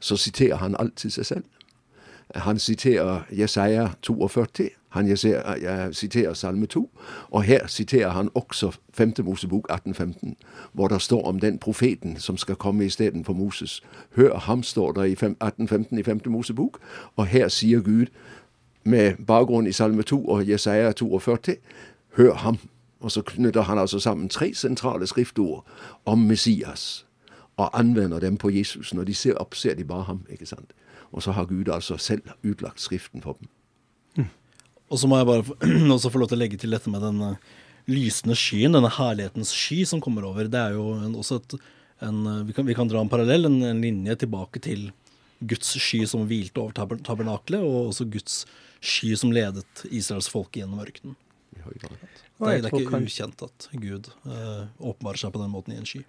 så 0.00 0.16
siterer 0.16 0.56
han 0.56 0.76
alltid 0.78 1.10
seg 1.10 1.26
selv. 1.26 1.44
Han 2.34 2.58
siterer 2.58 3.20
Jesaja 3.30 3.88
42, 4.02 4.70
han 4.88 5.16
siterer 5.92 6.34
Salme 6.34 6.66
2, 6.66 6.90
og 7.30 7.42
her 7.42 7.66
siterer 7.66 8.10
han 8.10 8.30
også 8.34 8.72
5. 8.94 9.12
Mosebok 9.24 9.64
1815, 9.70 10.36
hvor 10.72 10.88
det 10.88 11.02
står 11.02 11.28
om 11.28 11.40
den 11.40 11.58
profeten 11.58 12.16
som 12.16 12.36
skal 12.36 12.56
komme 12.56 12.86
istedenfor 12.86 13.32
Moses. 13.32 13.82
Hør 14.16 14.38
ham, 14.38 14.62
står 14.62 14.92
der 14.92 15.02
i 15.02 15.12
1815 15.12 15.98
i 15.98 16.02
5. 16.02 16.20
Mosebok, 16.26 16.78
og 17.16 17.26
her 17.26 17.48
sier 17.48 17.80
Gud, 17.80 18.06
med 18.84 19.14
bakgrunn 19.26 19.66
i 19.66 19.72
Salme 19.72 20.02
2 20.02 20.28
og 20.28 20.48
Jesaja 20.48 20.92
42, 20.92 21.56
Hør 22.18 22.34
ham. 22.44 22.58
Og 23.00 23.12
så 23.14 23.22
knytter 23.22 23.62
han 23.62 23.78
altså 23.78 24.00
sammen 24.02 24.28
tre 24.28 24.50
sentrale 24.54 25.06
skriftord 25.06 25.66
om 26.04 26.18
Messias. 26.18 27.04
og 27.58 27.78
anvender 27.78 28.20
dem 28.20 28.36
på 28.38 28.50
Jesus. 28.54 28.94
Når 28.94 29.04
de 29.04 29.14
ser 29.14 29.34
opp, 29.42 29.54
ser 29.54 29.74
de 29.74 29.84
bare 29.84 30.04
ham. 30.04 30.20
ikke 30.30 30.46
sant? 30.46 30.72
Og 31.12 31.22
så 31.22 31.32
har 31.32 31.44
Gud 31.44 31.68
altså 31.68 31.96
selv 31.96 32.22
utlagt 32.44 32.80
Skriften 32.80 33.22
for 33.22 33.38
dem. 33.40 33.48
Og 34.90 34.98
så 34.98 35.08
må 35.08 35.18
jeg 35.18 35.26
bare 35.26 35.44
også 35.96 36.10
få 36.10 36.18
lov 36.22 36.30
til 36.30 36.38
å 36.38 36.42
legge 36.44 36.56
til 36.56 36.70
dette 36.70 36.90
med 36.90 37.02
den 37.04 37.18
lysende 37.88 38.36
skyen, 38.36 38.76
denne 38.76 38.90
herlighetens 38.92 39.50
sky 39.52 39.82
som 39.88 40.00
kommer 40.00 40.24
over. 40.28 40.48
Det 40.48 40.60
er 40.60 40.76
jo 40.76 40.92
også 41.18 41.40
et 41.42 41.58
en, 42.00 42.46
vi, 42.46 42.54
kan, 42.54 42.66
vi, 42.66 42.76
kan, 42.78 42.86
dra 42.86 43.00
en 43.02 43.10
parallell, 43.10 43.48
en, 43.48 43.62
en, 43.66 43.80
linje 43.82 44.14
tilbake 44.22 44.60
til 44.62 44.90
Guds 45.40 45.72
sky 45.82 46.04
som 46.06 46.28
hvilte 46.30 46.62
over 46.62 46.98
tabernaklet, 47.02 47.58
og 47.58 47.90
også 47.90 48.06
Guds 48.10 48.44
sky 48.78 49.16
som 49.18 49.32
ledet 49.34 49.82
Israels 49.90 50.30
folk 50.30 50.54
gjennom 50.54 50.78
ørkenen. 50.84 51.16
Det, 51.74 51.88
det, 52.38 52.70
er 52.70 52.78
ikke 52.78 53.02
ukjent 53.02 53.42
at 53.46 53.68
Gud 53.72 54.10
uh, 54.26 54.68
åpenbarer 54.78 55.20
seg 55.20 55.34
på 55.34 55.42
den 55.42 55.52
måten 55.52 55.74
i 55.74 55.80
en 55.80 55.88
sky. 55.88 56.04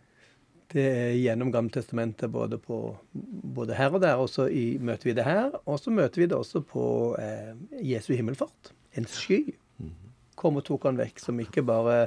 Det 0.69 0.85
er 0.85 1.15
gjennom 1.17 1.49
Gammeltestamentet 1.49 2.29
både, 2.29 2.59
både 2.61 3.77
her 3.77 3.95
og 3.97 4.03
der. 4.03 4.19
Og 4.21 4.29
så 4.29 4.45
møter 4.79 5.09
vi 5.09 5.15
det 5.17 5.25
her. 5.25 5.55
Og 5.65 5.79
så 5.81 5.89
møter 5.93 6.21
vi 6.21 6.27
det 6.29 6.37
også 6.37 6.61
på 6.61 6.83
eh, 7.17 7.55
Jesu 7.81 8.11
himmelfart. 8.13 8.69
En 8.93 9.09
sky 9.09 9.55
mhm. 9.81 10.11
kom 10.37 10.61
og 10.61 10.67
tok 10.67 10.85
han 10.85 10.99
vekk, 10.99 11.23
som 11.23 11.41
ikke 11.41 11.65
bare 11.65 12.03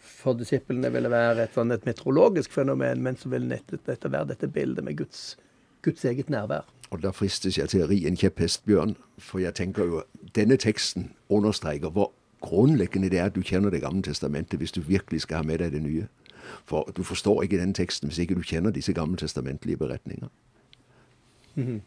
for 0.00 0.34
disiplene 0.34 0.90
ville 0.92 1.10
være 1.12 1.44
et, 1.44 1.54
sånn, 1.54 1.70
et 1.74 1.86
meteorologisk 1.86 2.54
fenomen, 2.54 3.02
men 3.04 3.18
så 3.20 3.30
nettopp 3.30 3.84
dette 3.86 4.10
være 4.10 4.32
dette 4.32 4.48
bildet 4.48 4.86
med 4.86 4.96
Guds, 4.98 5.36
Guds 5.84 6.04
eget 6.08 6.32
nærvær. 6.32 6.64
Og 6.90 7.02
Da 7.04 7.12
fristes 7.14 7.58
jeg 7.58 7.70
til 7.70 7.84
å 7.84 7.90
ri 7.90 8.00
en 8.08 8.18
kjepphest, 8.18 8.64
Bjørn. 8.66 8.96
For 9.22 9.38
jeg 9.38 9.54
tenker 9.54 9.86
jo 9.86 10.02
denne 10.34 10.56
teksten 10.58 11.12
understreker 11.30 11.92
hvor 11.94 12.10
grunnleggende 12.40 13.10
det 13.10 13.18
er 13.18 13.28
at 13.28 13.36
du 13.36 13.42
kjenner 13.42 13.70
Det 13.70 13.82
gamle 13.82 14.02
testamentet 14.02 14.58
hvis 14.58 14.72
du 14.72 14.80
virkelig 14.80 15.20
skal 15.20 15.36
ha 15.36 15.42
med 15.42 15.58
deg 15.58 15.72
det 15.72 15.82
nye. 15.82 16.08
For 16.64 16.90
du 16.96 17.02
forstår 17.02 17.42
ikke 17.42 17.60
den 17.60 17.74
teksten 17.74 18.08
hvis 18.08 18.18
ikke 18.18 18.34
du 18.34 18.42
kjenner 18.42 18.70
disse 18.70 18.92
gammeltestamentlige 18.92 19.76
beretninger. 19.76 20.28
Mm. 21.54 21.82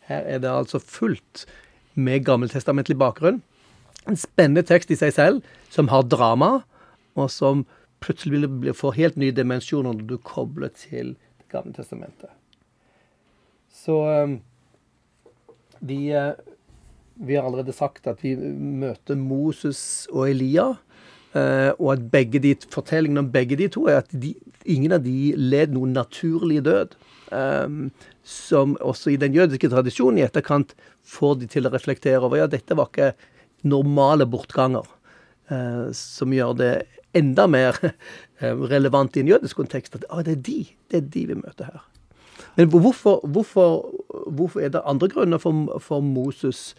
Her 0.00 0.20
er 0.20 0.38
det 0.38 0.50
altså 0.50 0.78
fullt 0.78 1.46
med 1.94 2.24
gammeltestamentlig 2.24 2.98
bakgrunn. 2.98 3.42
En 4.08 4.16
spennende 4.16 4.62
tekst 4.62 4.90
i 4.90 4.98
seg 5.00 5.12
selv, 5.16 5.42
som 5.70 5.88
har 5.88 6.02
drama, 6.02 6.60
og 7.14 7.30
som 7.30 7.64
plutselig 8.04 8.48
vil 8.50 8.74
få 8.76 8.90
helt 8.98 9.16
nye 9.16 9.32
dimensjoner 9.32 9.94
når 9.94 10.08
du 10.08 10.16
kobler 10.16 10.68
til 10.68 11.16
Det 11.38 11.60
gamle 11.60 11.72
testamentet. 11.72 12.28
Så 13.70 13.94
um, 14.24 14.40
vi, 15.80 16.10
uh, 16.10 16.32
vi 17.14 17.36
har 17.36 17.46
allerede 17.46 17.74
sagt 17.74 18.08
at 18.10 18.22
vi 18.24 18.34
møter 18.36 19.18
Moses 19.18 20.08
og 20.12 20.28
Elia. 20.30 20.72
Uh, 21.34 21.74
og 21.82 21.88
at 21.96 22.02
begge 22.12 22.38
de, 22.38 22.52
fortellingen 22.70 23.18
om 23.24 23.30
begge 23.34 23.56
de 23.58 23.66
to 23.74 23.88
er 23.90 24.04
at 24.04 24.12
de, 24.14 24.36
ingen 24.70 24.94
av 24.94 25.02
de 25.02 25.32
led 25.34 25.72
noen 25.74 25.94
naturlig 25.96 26.60
død. 26.66 26.94
Um, 27.34 27.88
som 28.22 28.76
også 28.78 29.14
i 29.14 29.18
den 29.18 29.34
jødiske 29.34 29.68
tradisjonen 29.72 30.20
i 30.20 30.26
etterkant 30.26 30.76
får 31.02 31.40
de 31.40 31.48
til 31.50 31.66
å 31.66 31.72
reflektere 31.74 32.22
over 32.22 32.38
ja, 32.38 32.46
dette 32.46 32.76
var 32.78 32.92
ikke 32.92 33.14
normale 33.66 34.28
bortganger. 34.30 34.86
Uh, 35.50 35.90
som 35.96 36.32
gjør 36.32 36.54
det 36.60 36.74
enda 37.14 37.46
mer 37.50 37.78
eh, 37.84 38.54
relevant 38.70 39.16
i 39.16 39.22
en 39.22 39.32
jødisk 39.34 39.62
kontekst. 39.62 39.98
At 39.98 40.06
ah, 40.10 40.22
det, 40.26 40.38
er 40.38 40.42
de, 40.46 40.60
det 40.90 41.00
er 41.00 41.10
de 41.16 41.26
vi 41.30 41.38
møter 41.38 41.70
her. 41.70 41.84
Men 42.58 42.70
hvorfor, 42.70 43.22
hvorfor, 43.26 43.86
hvorfor 44.30 44.62
er 44.62 44.72
det 44.74 44.82
andre 44.86 45.08
grunner 45.10 45.38
for, 45.42 45.78
for 45.82 46.02
Moses 46.02 46.74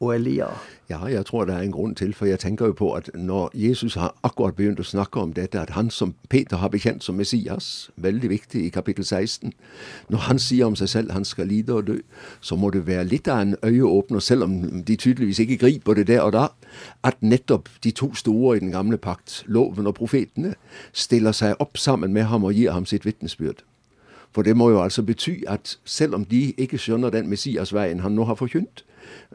og 0.00 0.14
Elia? 0.14 0.46
Ja, 0.90 1.04
jeg 1.06 1.26
tror 1.26 1.44
det 1.44 1.54
er 1.54 1.60
en 1.60 1.72
grunn 1.72 1.94
til. 1.94 2.14
For 2.14 2.26
jeg 2.26 2.38
tenker 2.38 2.66
jo 2.66 2.72
på 2.72 2.92
at 2.94 3.10
når 3.14 3.50
Jesus 3.54 3.94
har 3.94 4.14
akkurat 4.22 4.54
begynt 4.54 4.80
å 4.80 4.86
snakke 4.86 5.20
om 5.20 5.32
dette, 5.32 5.60
at 5.60 5.70
han 5.74 5.90
som 5.90 6.14
Peter 6.28 6.56
har 6.56 6.70
bekjent 6.70 7.04
som 7.04 7.14
Messias, 7.18 7.90
veldig 7.96 8.30
viktig 8.30 8.66
i 8.66 8.68
kapittel 8.68 9.04
16, 9.04 9.52
når 10.08 10.18
han 10.18 10.38
sier 10.38 10.66
om 10.66 10.76
seg 10.76 10.88
selv 10.88 11.12
han 11.12 11.24
skal 11.24 11.46
lide 11.50 11.74
og 11.74 11.86
dø, 11.86 11.98
så 12.40 12.56
må 12.56 12.70
det 12.70 12.86
være 12.86 13.04
litt 13.04 13.28
av 13.28 13.42
en 13.42 13.56
øyeåpner, 13.62 14.20
selv 14.20 14.44
om 14.44 14.82
de 14.84 14.96
tydeligvis 14.96 15.38
ikke 15.38 15.56
griper 15.56 15.94
det 15.94 16.06
der 16.06 16.22
og 16.22 16.32
da, 16.32 16.48
at 17.04 17.22
nettopp 17.22 17.68
de 17.84 17.90
to 17.90 18.14
store 18.14 18.56
i 18.56 18.60
den 18.60 18.70
gamle 18.70 18.98
pakt, 18.98 19.42
loven 19.46 19.86
og 19.86 19.94
profetene, 19.94 20.54
stiller 20.92 21.32
seg 21.32 21.56
opp 21.60 21.78
sammen 21.78 22.12
med 22.12 22.30
ham 22.30 22.44
og 22.44 22.54
gir 22.54 22.72
ham 22.72 22.86
sitt 22.86 23.06
vitnesbyrd. 23.06 23.64
For 24.36 24.44
det 24.44 24.52
må 24.52 24.68
jo 24.68 24.82
altså 24.84 25.00
bety 25.02 25.38
at 25.48 25.78
selv 25.88 26.14
om 26.18 26.24
de 26.28 26.50
ikke 26.60 26.76
skjønner 26.76 27.08
den 27.14 27.30
Messias-veien 27.32 28.02
han 28.04 28.12
nå 28.12 28.26
har 28.28 28.36
forkynt, 28.36 28.82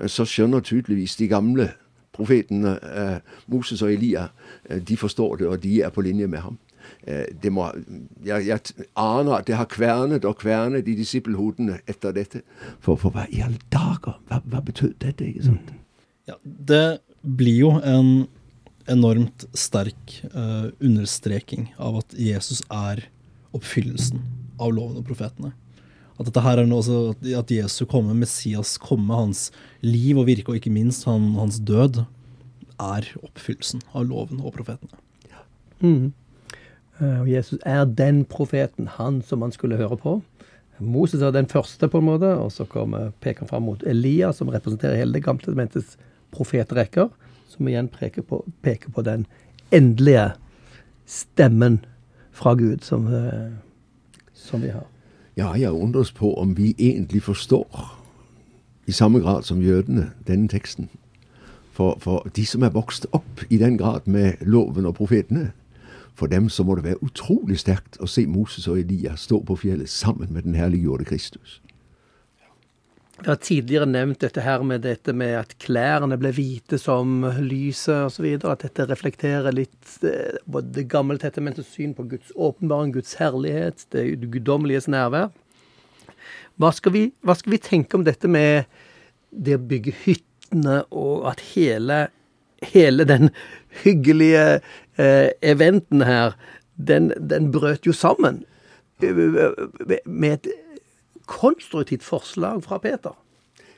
så 0.06 0.28
skjønner 0.30 0.62
tydeligvis 0.62 1.16
de 1.18 1.26
gamle 1.32 1.72
profetene, 2.14 2.76
eh, 2.86 3.40
Moses 3.50 3.82
og 3.82 3.94
Elia, 3.96 4.28
eh, 4.70 4.78
de 4.78 4.98
forstår 4.98 5.40
det, 5.40 5.48
og 5.48 5.64
de 5.64 5.80
er 5.82 5.90
på 5.90 6.04
linje 6.06 6.28
med 6.28 6.46
ham. 6.46 6.60
Det 7.44 7.50
må, 7.54 7.68
jeg, 8.26 8.46
jeg, 8.48 8.88
aner 8.98 9.36
at 9.36 9.48
det 9.48 9.56
har 9.56 9.68
kvernet 9.70 10.26
og 10.26 10.36
kvernet 10.42 10.88
i 10.90 10.96
disippelhodene 10.98 11.80
etter 11.90 12.14
dette. 12.14 12.42
For, 12.82 12.98
for 12.98 13.14
hva 13.14 13.28
i 13.30 13.42
alle 13.42 13.62
dager? 13.74 14.20
Hva, 14.30 14.42
hva 14.50 14.62
betød 14.66 14.96
dette? 15.02 15.26
ikke 15.26 15.46
sant? 15.46 15.72
Ja, 16.30 16.38
det 16.44 17.02
blir 17.22 17.58
jo 17.58 17.72
en 17.80 18.28
enormt 18.90 19.46
sterk 19.58 20.18
uh, 20.34 20.70
understreking 20.82 21.70
av 21.78 22.02
at 22.02 22.18
Jesus 22.18 22.62
er 22.70 23.06
oppfyllelsen 23.54 24.26
av 24.60 24.74
loven 24.76 25.00
og 25.02 25.06
profetene. 25.08 25.54
At 26.20 26.28
dette 26.28 26.44
her 26.44 26.62
er 26.62 26.68
noe 26.70 26.84
også, 26.84 27.36
at 27.38 27.52
Jesus 27.54 27.88
kommer, 27.90 28.18
Messias 28.18 28.76
kommer, 28.82 29.24
hans 29.24 29.50
liv 29.82 30.20
og 30.22 30.28
virke, 30.30 30.52
og 30.52 30.60
ikke 30.60 30.74
minst 30.74 31.08
han, 31.10 31.32
hans 31.40 31.62
død, 31.66 32.04
er 32.82 33.08
oppfyllelsen 33.22 33.82
av 33.94 34.10
loven 34.10 34.42
og 34.42 34.54
profetene. 34.58 35.00
Mm. 35.82 36.12
Og 37.02 37.30
Jesus 37.30 37.58
er 37.66 37.88
den 37.90 38.22
profeten, 38.30 38.90
han 39.00 39.22
som 39.26 39.42
man 39.42 39.54
skulle 39.54 39.80
høre 39.80 39.98
på. 39.98 40.20
Moses 40.82 41.22
er 41.22 41.34
den 41.34 41.50
første, 41.50 41.90
på 41.90 42.02
en 42.02 42.08
måte, 42.08 42.30
og 42.38 42.52
så 42.54 42.66
kommer, 42.70 43.12
peker 43.22 43.46
han 43.46 43.50
fram 43.50 43.68
mot 43.70 43.84
Elia, 43.86 44.32
som 44.34 44.50
representerer 44.50 44.98
hele 44.98 45.14
Det 45.14 45.24
gamle 45.26 45.44
testamentets 45.44 45.98
profetrekker, 46.34 47.10
som 47.50 47.68
igjen 47.68 47.90
peker 47.92 48.26
på, 48.26 48.42
peker 48.66 48.94
på, 48.94 49.04
den 49.06 49.28
endelige 49.72 50.32
stemmen 51.06 51.82
fra 52.32 52.56
Gud 52.56 52.82
som, 52.84 53.08
eh, 53.14 53.52
som 54.42 54.64
vi 54.64 54.74
har. 54.74 54.88
Ja, 55.38 55.54
jeg 55.54 55.72
undres 55.72 56.12
på 56.12 56.34
om 56.34 56.58
vi 56.58 56.76
egentlig 56.78 57.24
forstår, 57.24 57.98
i 58.88 58.92
samme 58.92 59.20
grad 59.20 59.44
som 59.44 59.62
jødene, 59.62 60.12
denne 60.28 60.48
teksten. 60.48 60.90
For, 61.72 61.98
for 62.00 62.28
de 62.36 62.46
som 62.46 62.64
er 62.64 62.74
vokst 62.76 63.06
opp 63.16 63.46
i 63.50 63.58
den 63.58 63.78
grad 63.78 64.02
med 64.06 64.34
loven 64.42 64.86
og 64.86 64.96
profetene, 64.96 65.52
for 66.14 66.28
dem 66.28 66.50
så 66.50 66.64
må 66.64 66.76
det 66.76 66.84
være 66.84 67.04
utrolig 67.04 67.60
sterkt 67.60 67.98
å 68.04 68.08
se 68.10 68.26
Moses 68.28 68.68
og 68.68 68.82
Elia 68.82 69.16
stå 69.16 69.40
på 69.48 69.56
fjellet 69.56 69.90
sammen 69.90 70.34
med 70.34 70.44
den 70.44 70.56
herliggjorte 70.60 71.08
Kristus. 71.08 71.61
Vi 73.22 73.30
har 73.30 73.36
tidligere 73.36 73.86
nevnt 73.86 74.24
dette 74.24 74.42
her 74.42 74.64
med 74.66 74.82
dette 74.82 75.14
med 75.14 75.36
at 75.38 75.52
klærne 75.62 76.18
ble 76.18 76.32
hvite 76.34 76.80
som 76.82 77.20
lyset 77.38 78.08
osv. 78.08 78.26
At 78.50 78.64
dette 78.66 78.88
reflekterer 78.90 79.54
litt 79.54 79.92
eh, 80.02 80.40
både 80.50 80.74
Det 80.80 80.88
gamle 80.90 81.20
testamentets 81.22 81.70
syn 81.76 81.94
på 81.94 82.08
Guds 82.10 82.32
åpenbaring, 82.34 82.96
Guds 82.96 83.14
herlighet, 83.22 83.86
det 83.94 84.08
guddommeliges 84.34 84.90
nærvær. 84.90 85.30
Hva 86.58 86.72
skal, 86.74 86.96
vi, 86.96 87.04
hva 87.22 87.36
skal 87.38 87.54
vi 87.54 87.62
tenke 87.62 88.00
om 88.00 88.08
dette 88.08 88.30
med 88.30 88.66
det 89.30 89.60
å 89.60 89.62
bygge 89.70 89.94
hyttene, 90.02 90.82
og 90.90 91.30
at 91.30 91.46
hele, 91.54 92.08
hele 92.74 93.06
den 93.06 93.30
hyggelige 93.84 94.48
eh, 94.98 95.30
eventen 95.46 96.02
her, 96.10 96.34
den, 96.74 97.14
den 97.18 97.54
brøt 97.54 97.86
jo 97.86 97.94
sammen 97.94 98.42
eh, 99.06 99.14
med 100.10 100.40
et 100.40 100.52
konstruktivt 101.32 102.04
forslag 102.04 102.64
fra 102.64 102.78
Peter. 102.78 103.16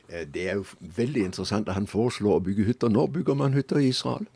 Eh, 0.08 0.26
det 0.34 0.48
er 0.50 0.54
jo 0.54 0.64
veldig 0.96 1.24
interessant 1.24 1.68
at 1.68 1.74
han 1.78 1.86
foreslår 1.86 2.40
å 2.40 2.44
bygge 2.44 2.64
hytter. 2.64 2.88
Når 2.88 3.06
bygger 3.06 3.34
man 3.34 3.54
hytter 3.54 3.78
i 3.78 3.88
Israel? 3.88 4.26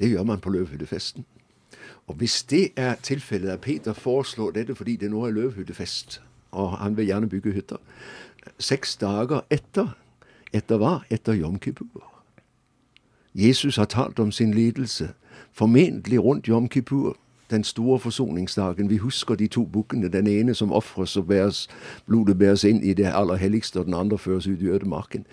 Det 0.00 0.08
gjør 0.08 0.24
man 0.24 0.40
på 0.40 0.50
løvhyttefesten. 0.50 1.26
Og 2.06 2.14
hvis 2.16 2.42
det 2.42 2.72
er 2.76 2.94
tilfellet 3.02 3.50
at 3.50 3.60
Peter 3.60 3.92
foreslår 3.92 4.50
dette 4.50 4.74
fordi 4.74 4.96
det 4.96 5.10
nå 5.10 5.26
er 5.26 5.36
løvhyttefest, 5.36 6.20
og 6.50 6.78
han 6.78 6.96
vil 6.96 7.06
gjerne 7.06 7.28
bygge 7.28 7.52
hytter, 7.52 7.76
seks 8.58 8.96
dager 8.96 9.44
etter, 9.50 9.92
etter 10.52 10.80
hva? 10.80 11.00
Etter 11.10 11.36
Jom 11.38 11.58
Kippur. 11.58 12.08
Jesus 13.34 13.76
har 13.76 13.86
talt 13.86 14.18
om 14.18 14.32
sin 14.32 14.54
lidelse, 14.54 15.12
formentlig 15.52 16.18
rundt 16.18 16.48
Jom 16.48 16.68
Kippur 16.68 17.14
den 17.50 17.64
store 17.64 17.98
forsoningsdagen. 17.98 18.90
Vi 18.90 18.96
husker 18.96 19.34
de 19.34 19.46
to 19.46 19.64
bukkene. 19.64 20.08
Den 20.08 20.26
ene 20.26 20.54
som 20.54 20.72
ofres 20.72 21.16
og 21.16 21.26
bæres, 21.26 21.68
blodet 22.06 22.38
bæres 22.38 22.64
inn 22.64 22.82
i 22.82 22.92
det 22.92 23.10
aller 23.14 23.34
helligste, 23.36 23.80
og 23.80 23.86
den 23.86 23.94
andre 23.94 24.18
føres 24.18 24.46
ut 24.46 24.60
i 24.60 24.66
ødemarken. 24.66 25.26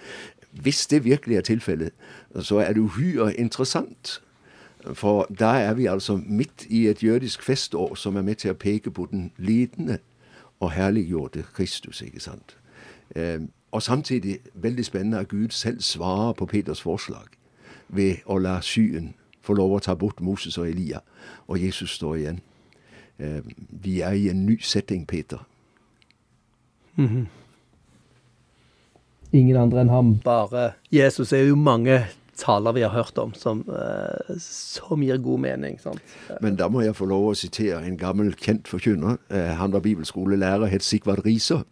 Hvis 0.51 0.87
det 0.87 1.03
virkelig 1.03 1.37
er 1.37 1.41
tilfellet, 1.41 1.91
så 2.39 2.57
er 2.57 2.73
det 2.73 2.79
uhyre 2.79 3.35
interessant. 3.35 4.21
For 4.93 5.27
da 5.39 5.45
er 5.45 5.73
vi 5.73 5.85
altså 5.85 6.21
midt 6.25 6.65
i 6.69 6.87
et 6.87 7.03
jødisk 7.03 7.43
festår 7.43 7.95
som 7.95 8.15
er 8.15 8.21
med 8.21 8.35
til 8.35 8.51
å 8.51 8.53
peke 8.59 8.91
på 8.91 9.07
den 9.11 9.31
lidende 9.37 9.97
og 10.59 10.71
herliggjorte 10.71 11.45
Kristus. 11.53 12.01
ikke 12.01 12.19
sant? 12.19 12.57
Eh, 13.15 13.39
og 13.71 13.83
samtidig 13.83 14.39
veldig 14.53 14.85
spennende 14.85 15.19
at 15.19 15.27
Gud 15.27 15.49
selv 15.49 15.81
svarer 15.81 16.33
på 16.33 16.45
Peters 16.45 16.81
forslag 16.81 17.25
ved 17.89 18.15
å 18.25 18.37
la 18.37 18.59
skyen 18.61 19.13
få 19.47 19.55
lov 19.57 19.77
å 19.77 19.81
ta 19.83 19.95
bort 19.95 20.21
Moses 20.21 20.57
og 20.59 20.67
Elia, 20.69 20.99
og 21.47 21.59
Jesus 21.63 21.95
står 21.97 22.15
igjen. 22.21 22.39
eh, 23.19 23.41
vi 23.81 24.01
er 24.05 24.13
i 24.13 24.27
en 24.29 24.45
ny 24.45 24.59
setting, 24.61 25.07
Peter. 25.07 25.39
Ingen 29.33 29.57
andre 29.57 29.81
enn 29.83 29.89
ham. 29.91 30.15
Bare 30.23 30.71
Jesus 30.93 31.33
er 31.33 31.47
jo 31.47 31.55
mange 31.59 31.99
taler 32.37 32.75
vi 32.77 32.83
har 32.85 32.93
hørt 32.93 33.17
om 33.17 33.31
som, 33.33 33.63
eh, 33.69 34.35
som 34.39 35.01
gir 35.01 35.17
god 35.17 35.39
mening. 35.41 35.79
sant? 35.81 36.01
Men 36.41 36.55
da 36.55 36.67
må 36.69 36.83
jeg 36.85 36.95
få 36.95 37.07
lov 37.09 37.31
å 37.31 37.35
sitere 37.35 37.81
en 37.85 37.97
gammel, 37.97 38.31
kjent 38.37 38.67
forkynner. 38.69 39.17
Eh, 39.29 39.55
Han 39.57 39.71
var 39.73 39.79
bibelskolelærer, 39.81 40.67
het 40.69 40.83
Sigvard 40.83 41.25
Riise. 41.25 41.63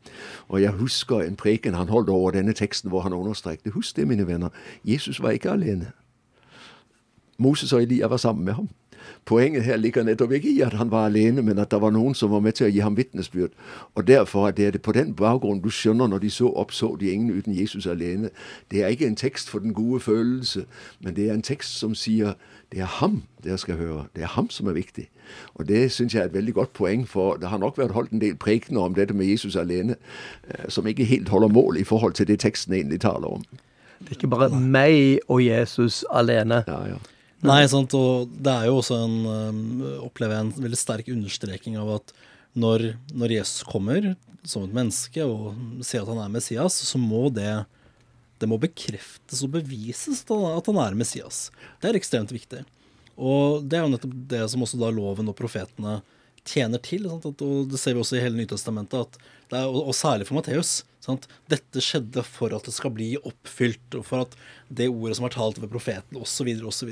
Og 0.50 0.62
jeg 0.62 0.72
husker 0.72 1.22
en 1.22 1.36
preken 1.36 1.74
han 1.75 1.88
holdt 1.88 2.10
over 2.10 2.32
denne 2.32 2.53
teksten 2.53 2.89
hvor 2.89 3.01
han 3.01 3.13
understrekte 3.13 3.72
Husk 3.72 3.96
det, 3.96 4.08
mine 4.08 4.25
venner, 4.27 4.50
Jesus 4.84 5.22
var 5.22 5.29
ikke 5.32 5.51
alene. 5.51 5.91
Moses 7.37 7.73
og 7.73 7.83
Elia 7.83 8.07
var 8.07 8.17
sammen 8.17 8.45
med 8.45 8.53
ham. 8.53 8.69
Poenget 9.25 9.63
her 9.63 9.77
ligger 9.77 10.03
nettopp 10.03 10.31
ikke 10.31 10.49
i 10.49 10.61
at 10.61 10.73
han 10.73 10.91
var 10.91 11.05
alene, 11.05 11.41
men 11.41 11.59
at 11.59 11.71
det 11.71 11.81
var 11.81 11.89
noen 11.89 12.13
som 12.13 12.31
var 12.31 12.39
med 12.39 12.57
til 12.57 12.67
å 12.67 12.69
gi 12.73 12.81
ham 12.81 12.97
vitnesbyrd. 12.97 13.53
Og 13.95 14.07
derfor 14.07 14.47
er 14.47 14.71
det 14.71 14.81
på 14.81 14.91
den 14.91 15.13
bakgrunnen 15.17 15.63
du 15.63 15.69
skjønner 15.69 16.07
når 16.07 16.23
de 16.25 16.29
så 16.29 16.49
opp, 16.49 16.73
så 16.73 16.95
de 16.99 17.11
ingen 17.11 17.33
uten 17.37 17.55
Jesus 17.55 17.85
alene. 17.85 18.29
Det 18.71 18.83
er 18.83 18.93
ikke 18.93 19.07
en 19.07 19.15
tekst 19.15 19.49
for 19.49 19.59
den 19.59 19.73
gode 19.73 19.99
følelse, 19.99 20.65
men 20.99 21.15
det 21.15 21.29
er 21.29 21.33
en 21.33 21.45
tekst 21.45 21.79
som 21.79 21.95
sier 21.95 22.35
det 22.71 22.81
er 22.81 22.89
ham 22.99 23.23
dere 23.43 23.57
skal 23.57 23.77
høre. 23.77 24.05
Det 24.15 24.23
er 24.23 24.33
ham 24.35 24.49
som 24.49 24.67
er 24.67 24.77
viktig. 24.77 25.09
Og 25.55 25.67
det 25.67 25.91
syns 25.91 26.13
jeg 26.13 26.21
er 26.21 26.29
et 26.29 26.33
veldig 26.33 26.53
godt 26.53 26.73
poeng, 26.73 27.07
for 27.07 27.37
det 27.37 27.49
har 27.49 27.61
nok 27.61 27.77
vært 27.77 27.93
holdt 27.93 28.11
en 28.11 28.21
del 28.21 28.35
prekener 28.35 28.81
om 28.81 28.93
dette 28.93 29.13
med 29.13 29.25
Jesus 29.25 29.55
alene, 29.55 29.95
eh, 30.49 30.69
som 30.69 30.87
ikke 30.87 31.05
helt 31.05 31.29
holder 31.29 31.47
mål 31.47 31.77
i 31.77 31.83
forhold 31.83 32.13
til 32.13 32.27
det 32.27 32.39
teksten 32.39 32.73
egentlig 32.73 33.01
taler 33.01 33.27
om. 33.27 33.43
Det 33.99 34.09
er 34.09 34.17
ikke 34.17 34.27
bare 34.27 34.49
meg 34.49 35.19
og 35.27 35.45
Jesus 35.45 36.03
alene. 36.11 36.63
Ja, 36.67 36.81
ja. 36.89 36.97
Nei, 37.45 37.61
sant, 37.69 37.93
og 37.97 38.31
det 38.31 38.51
er 38.51 38.69
jo 38.69 38.79
også 38.79 38.97
en 39.05 39.17
um, 39.25 39.83
opplever 40.07 40.37
jeg 40.37 40.45
en 40.47 40.53
veldig 40.65 40.79
sterk 40.79 41.11
understreking 41.13 41.77
av 41.81 41.91
at 41.99 42.15
når, 42.55 42.93
når 43.13 43.35
Jesus 43.35 43.65
kommer 43.67 44.13
som 44.47 44.65
et 44.65 44.75
menneske 44.75 45.25
og 45.25 45.53
sier 45.85 46.03
at 46.03 46.11
han 46.11 46.21
er 46.23 46.33
Messias, 46.33 46.77
så 46.87 47.01
må 47.01 47.27
det 47.33 47.65
det 48.41 48.49
må 48.51 48.57
bekreftes 48.59 49.43
og 49.45 49.53
bevises 49.53 50.23
at 50.27 50.67
han, 50.67 50.79
er 50.81 50.97
Messias. 50.97 51.49
Det 51.79 51.89
er 51.89 51.99
ekstremt 51.99 52.33
viktig. 52.35 52.65
Og 53.15 53.63
det 53.63 53.79
er 53.79 53.85
jo 53.85 53.93
nettopp 53.93 54.15
det 54.33 54.41
som 54.51 54.65
også 54.65 54.79
da 54.81 54.89
loven 54.91 55.31
og 55.31 55.37
profetene 55.39 56.01
tjener 56.45 56.81
til. 56.83 57.07
At, 57.09 57.25
og 57.31 57.71
det 57.71 57.79
ser 57.79 57.95
vi 57.95 58.03
også 58.03 58.19
i 58.19 58.25
hele 58.25 58.37
Nytestamentet, 58.41 59.15
er, 59.51 59.63
og, 59.69 59.79
og 59.87 59.95
særlig 59.95 60.27
for 60.27 60.37
Matteus. 60.37 60.81
Dette 61.51 61.83
skjedde 61.83 62.25
for 62.27 62.53
at 62.57 62.67
det 62.67 62.75
skal 62.75 62.93
bli 62.95 63.13
oppfylt, 63.21 63.97
og 63.97 64.05
for 64.07 64.25
at 64.25 64.35
det 64.67 64.91
ordet 64.91 65.19
som 65.19 65.29
er 65.29 65.35
talt 65.35 65.61
ved 65.61 65.71
profeten, 65.71 66.19
osv., 66.19 66.51
osv. 66.67 66.91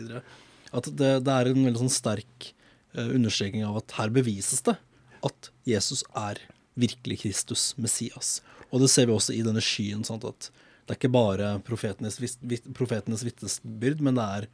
At 0.74 0.90
det, 0.90 1.12
det 1.26 1.34
er 1.34 1.52
en 1.52 1.68
veldig 1.68 1.84
sånn 1.84 1.94
sterk 1.94 2.50
eh, 2.96 3.14
understreking 3.14 3.66
av 3.68 3.80
at 3.84 3.96
her 4.00 4.14
bevises 4.14 4.64
det 4.66 4.76
at 5.24 5.50
Jesus 5.70 6.04
er 6.18 6.42
virkelig 6.80 7.22
Kristus, 7.24 7.72
Messias. 7.78 8.42
Og 8.74 8.82
det 8.82 8.90
ser 8.92 9.08
vi 9.08 9.16
også 9.16 9.36
i 9.36 9.44
denne 9.46 9.62
skyen. 9.64 10.04
Sant? 10.08 10.26
At 10.26 10.50
det 10.84 10.96
er 10.96 11.00
ikke 11.00 11.14
bare 11.14 11.52
profetenes, 11.68 12.18
profetenes 12.76 13.24
vitnesbyrd, 13.24 14.02
men 14.04 14.18
det 14.20 14.26
er 14.40 14.50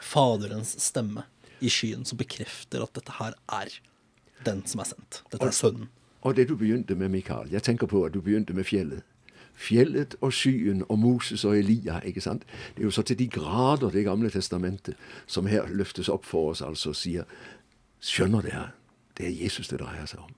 Faderens 0.00 0.74
stemme 0.80 1.26
i 1.60 1.70
skyen 1.72 2.06
som 2.08 2.18
bekrefter 2.20 2.82
at 2.84 2.92
dette 2.96 3.16
her 3.18 3.36
er 3.52 3.72
den 4.46 4.62
som 4.68 4.82
er 4.82 4.90
sendt. 4.90 5.22
Dette 5.32 5.48
er 5.50 5.56
sønnen. 5.56 5.88
Og 6.24 6.36
det 6.36 6.50
du 6.50 6.56
begynte 6.60 6.92
med, 7.00 7.08
Mikael 7.14 7.48
Jeg 7.52 7.64
tenker 7.64 7.88
på 7.88 8.02
at 8.04 8.12
du 8.12 8.20
begynte 8.24 8.52
med 8.56 8.66
fjellet. 8.68 9.04
Fjellet 9.60 10.14
og 10.24 10.32
skyen 10.32 10.84
og 10.88 10.98
Moses 10.98 11.44
og 11.44 11.58
Elia. 11.58 12.00
ikke 12.00 12.20
sant? 12.24 12.46
Det 12.76 12.82
er 12.82 12.88
jo 12.88 12.96
så 12.96 13.02
til 13.02 13.18
de 13.18 13.28
grader 13.28 13.90
Det 13.90 14.04
gamle 14.04 14.30
testamentet 14.30 14.96
som 15.26 15.46
her 15.46 15.68
løftes 15.68 16.08
opp 16.08 16.24
for 16.24 16.50
oss, 16.50 16.62
altså 16.62 16.92
sier 16.96 17.24
Skjønner 18.00 18.40
dere? 18.40 18.70
Det 19.18 19.26
er 19.26 19.42
Jesus 19.44 19.68
det 19.68 19.80
dreier 19.80 20.06
seg 20.08 20.20
om. 20.20 20.32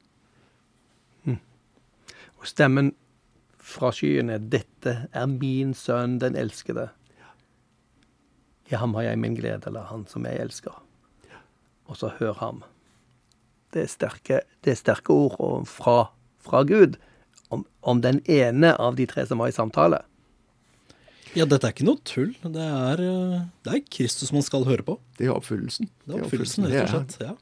Og 2.43 2.49
stemmen 2.51 2.91
fra 3.63 3.93
skyen 3.95 4.31
er 4.35 4.39
'Dette 4.43 5.07
er 5.13 5.27
min 5.27 5.75
sønn, 5.75 6.19
den 6.19 6.35
elskede'. 6.37 6.89
I 8.71 8.75
ham 8.75 8.95
har 8.95 9.03
jeg 9.03 9.19
min 9.19 9.35
glede, 9.35 9.63
eller 9.67 9.85
han 9.85 10.07
som 10.07 10.27
jeg 10.27 10.41
elsker. 10.41 10.83
Og 11.85 11.97
så 11.97 12.09
hør 12.19 12.33
ham. 12.33 12.65
Det 13.73 13.83
er 13.83 13.87
sterke, 13.87 14.41
det 14.65 14.71
er 14.71 14.75
sterke 14.75 15.11
ord 15.11 15.37
og 15.41 15.69
fra, 15.69 16.13
fra 16.41 16.63
Gud 16.63 16.99
om, 17.53 17.67
om 17.83 18.01
den 18.03 18.21
ene 18.31 18.73
av 18.81 18.97
de 18.99 19.07
tre 19.11 19.27
som 19.29 19.43
var 19.43 19.53
i 19.53 19.57
samtale. 19.57 20.03
Ja, 21.33 21.47
dette 21.49 21.65
er 21.65 21.73
ikke 21.73 21.87
noe 21.89 22.01
tull. 22.05 22.35
Det 22.45 22.61
er, 22.61 23.01
eh, 23.01 23.39
det 23.65 23.73
er 23.73 23.81
Kristus 23.89 24.33
man 24.37 24.45
skal 24.45 24.67
høre 24.69 24.85
på. 24.85 24.99
Det 25.19 25.27
er 25.27 25.33
oppfyllelsen. 25.33 25.89
Det 26.05 26.17
er 26.17 26.27
oppfyllelsen, 26.27 26.67
rett 26.69 26.83
og 26.83 26.93
slett. 26.93 27.17
Ja. 27.25 27.33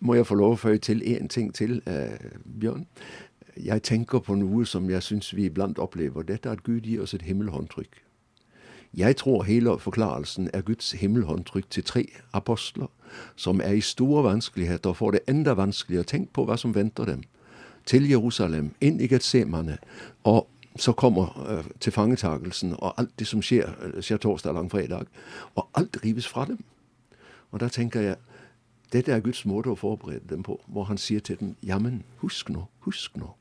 Må 0.00 0.16
jeg 0.16 0.26
få 0.30 0.38
lov 0.40 0.56
å 0.56 0.60
føye 0.62 0.80
til 0.80 1.04
én 1.04 1.28
ting 1.28 1.52
til, 1.52 1.82
eh, 1.86 2.16
Bjørn? 2.44 2.86
Jeg 3.60 3.82
tenker 3.82 4.18
på 4.18 4.34
noe 4.34 4.64
som 4.66 4.88
jeg 4.90 5.02
syns 5.02 5.34
vi 5.34 5.44
iblant 5.46 5.78
opplever. 5.78 6.24
Dette 6.24 6.48
er 6.48 6.52
at 6.52 6.64
Gud 6.64 6.80
gir 6.88 7.02
oss 7.02 7.14
et 7.14 7.22
himmelhåndtrykk. 7.22 8.00
Jeg 8.96 9.16
tror 9.16 9.42
hele 9.42 9.78
forklarelsen 9.78 10.50
er 10.54 10.62
Guds 10.62 10.92
himmelhåndtrykk 10.92 11.70
til 11.70 11.82
tre 11.82 12.06
apostler, 12.32 12.86
som 13.36 13.60
er 13.60 13.72
i 13.72 13.80
store 13.80 14.22
vanskeligheter 14.24 14.90
og 14.90 14.96
får 14.96 15.10
det 15.10 15.20
enda 15.28 15.54
vanskeligere. 15.54 16.04
Tenk 16.04 16.32
på 16.32 16.44
hva 16.46 16.56
som 16.56 16.74
venter 16.74 17.04
dem. 17.04 17.22
Til 17.86 18.08
Jerusalem, 18.08 18.74
inn 18.80 19.00
i 19.00 19.06
Getsemane, 19.06 19.78
og 20.24 20.48
så 20.76 20.92
kommer 20.92 21.36
uh, 21.48 21.64
tilfangetagelsen 21.80 22.74
og 22.78 22.94
alt 22.98 23.18
det 23.18 23.26
som 23.26 23.42
skjer, 23.42 23.70
øh, 23.82 24.02
skjer 24.02 24.16
torsdag 24.16 24.54
langfredag. 24.54 25.06
Og 25.54 25.68
alt 25.74 25.98
rives 26.04 26.28
fra 26.28 26.44
dem. 26.44 26.64
Og 27.50 27.60
da 27.60 27.68
tenker 27.68 28.00
jeg 28.00 28.16
dette 28.92 29.12
er 29.12 29.20
Guds 29.20 29.44
måte 29.46 29.70
å 29.70 29.78
forberede 29.78 30.28
dem 30.30 30.42
på, 30.42 30.60
hvor 30.66 30.84
han 30.84 30.98
sier 30.98 31.20
til 31.20 31.38
dem 31.40 31.56
jammen, 31.62 32.04
husk 32.22 32.50
nå, 32.50 32.66
husk 32.86 33.16
nå. 33.16 33.32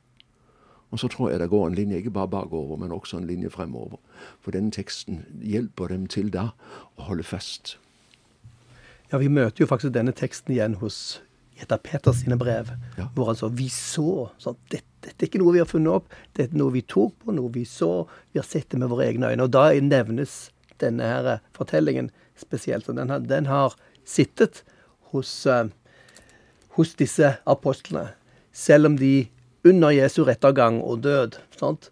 Og 0.91 0.99
så 0.99 1.07
tror 1.07 1.29
jeg 1.29 1.39
det 1.39 1.49
går 1.49 1.67
en 1.67 1.75
linje, 1.75 1.97
ikke 1.97 2.11
bare 2.11 2.27
bakover, 2.27 2.77
men 2.77 2.91
også 2.91 3.17
en 3.17 3.27
linje 3.27 3.49
fremover. 3.49 3.97
For 4.41 4.51
denne 4.51 4.71
teksten 4.71 5.25
hjelper 5.41 5.87
dem 5.87 6.07
til 6.07 6.33
da 6.33 6.51
å 6.97 7.09
holde 7.09 7.23
fast. 7.23 7.79
Ja, 9.11 9.17
vi 9.17 9.27
møter 9.27 9.61
jo 9.65 9.69
faktisk 9.69 9.93
denne 9.93 10.13
teksten 10.13 10.53
igjen 10.53 10.77
hos 10.81 11.22
i 11.57 11.61
et 11.61 11.71
av 11.71 11.81
Peters 11.85 12.21
sine 12.23 12.37
brev, 12.37 12.71
Ja. 12.97 13.07
hvor 13.15 13.25
han 13.29 13.35
sa 13.35 13.47
vi 13.47 13.67
så. 13.69 14.29
Sånn, 14.41 14.55
dette, 14.71 14.85
dette 15.01 15.23
er 15.23 15.27
ikke 15.29 15.39
noe 15.43 15.53
vi 15.53 15.59
har 15.59 15.69
funnet 15.69 15.93
opp, 15.93 16.07
dette 16.33 16.53
er 16.53 16.57
noe 16.57 16.71
vi 16.73 16.81
tok 16.81 17.13
på, 17.23 17.33
noe 17.35 17.49
vi 17.53 17.63
så. 17.65 18.07
Vi 18.33 18.39
har 18.39 18.47
sett 18.47 18.69
det 18.69 18.79
med 18.79 18.89
våre 18.89 19.05
egne 19.11 19.29
øyne. 19.33 19.43
Og 19.43 19.51
da 19.51 19.67
nevnes 19.79 20.49
denne 20.81 21.03
her 21.03 21.39
fortellingen 21.53 22.09
spesielt. 22.39 22.85
Den 22.87 23.09
har, 23.09 23.19
den 23.19 23.45
har 23.45 23.75
sittet 24.05 24.63
hos, 25.13 25.45
eh, 25.45 25.67
hos 26.77 26.95
disse 26.95 27.37
apostlene, 27.45 28.13
selv 28.51 28.85
om 28.89 28.97
de 28.97 29.27
under 29.65 29.89
Jesu 29.93 30.23
rettergang 30.25 30.81
og 30.83 31.01
død 31.05 31.37
sant, 31.55 31.89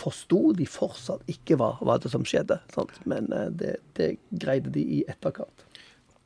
forsto 0.00 0.52
de 0.56 0.64
fortsatt 0.66 1.20
ikke 1.28 1.56
hva, 1.60 1.74
hva 1.84 1.98
det 2.00 2.10
som 2.12 2.22
skjedde. 2.24 2.56
Sant? 2.74 2.90
Men 3.06 3.30
eh, 3.36 3.48
det, 3.52 3.76
det 3.98 4.10
greide 4.32 4.72
de 4.72 4.80
i 4.80 5.00
etterkant. 5.08 5.64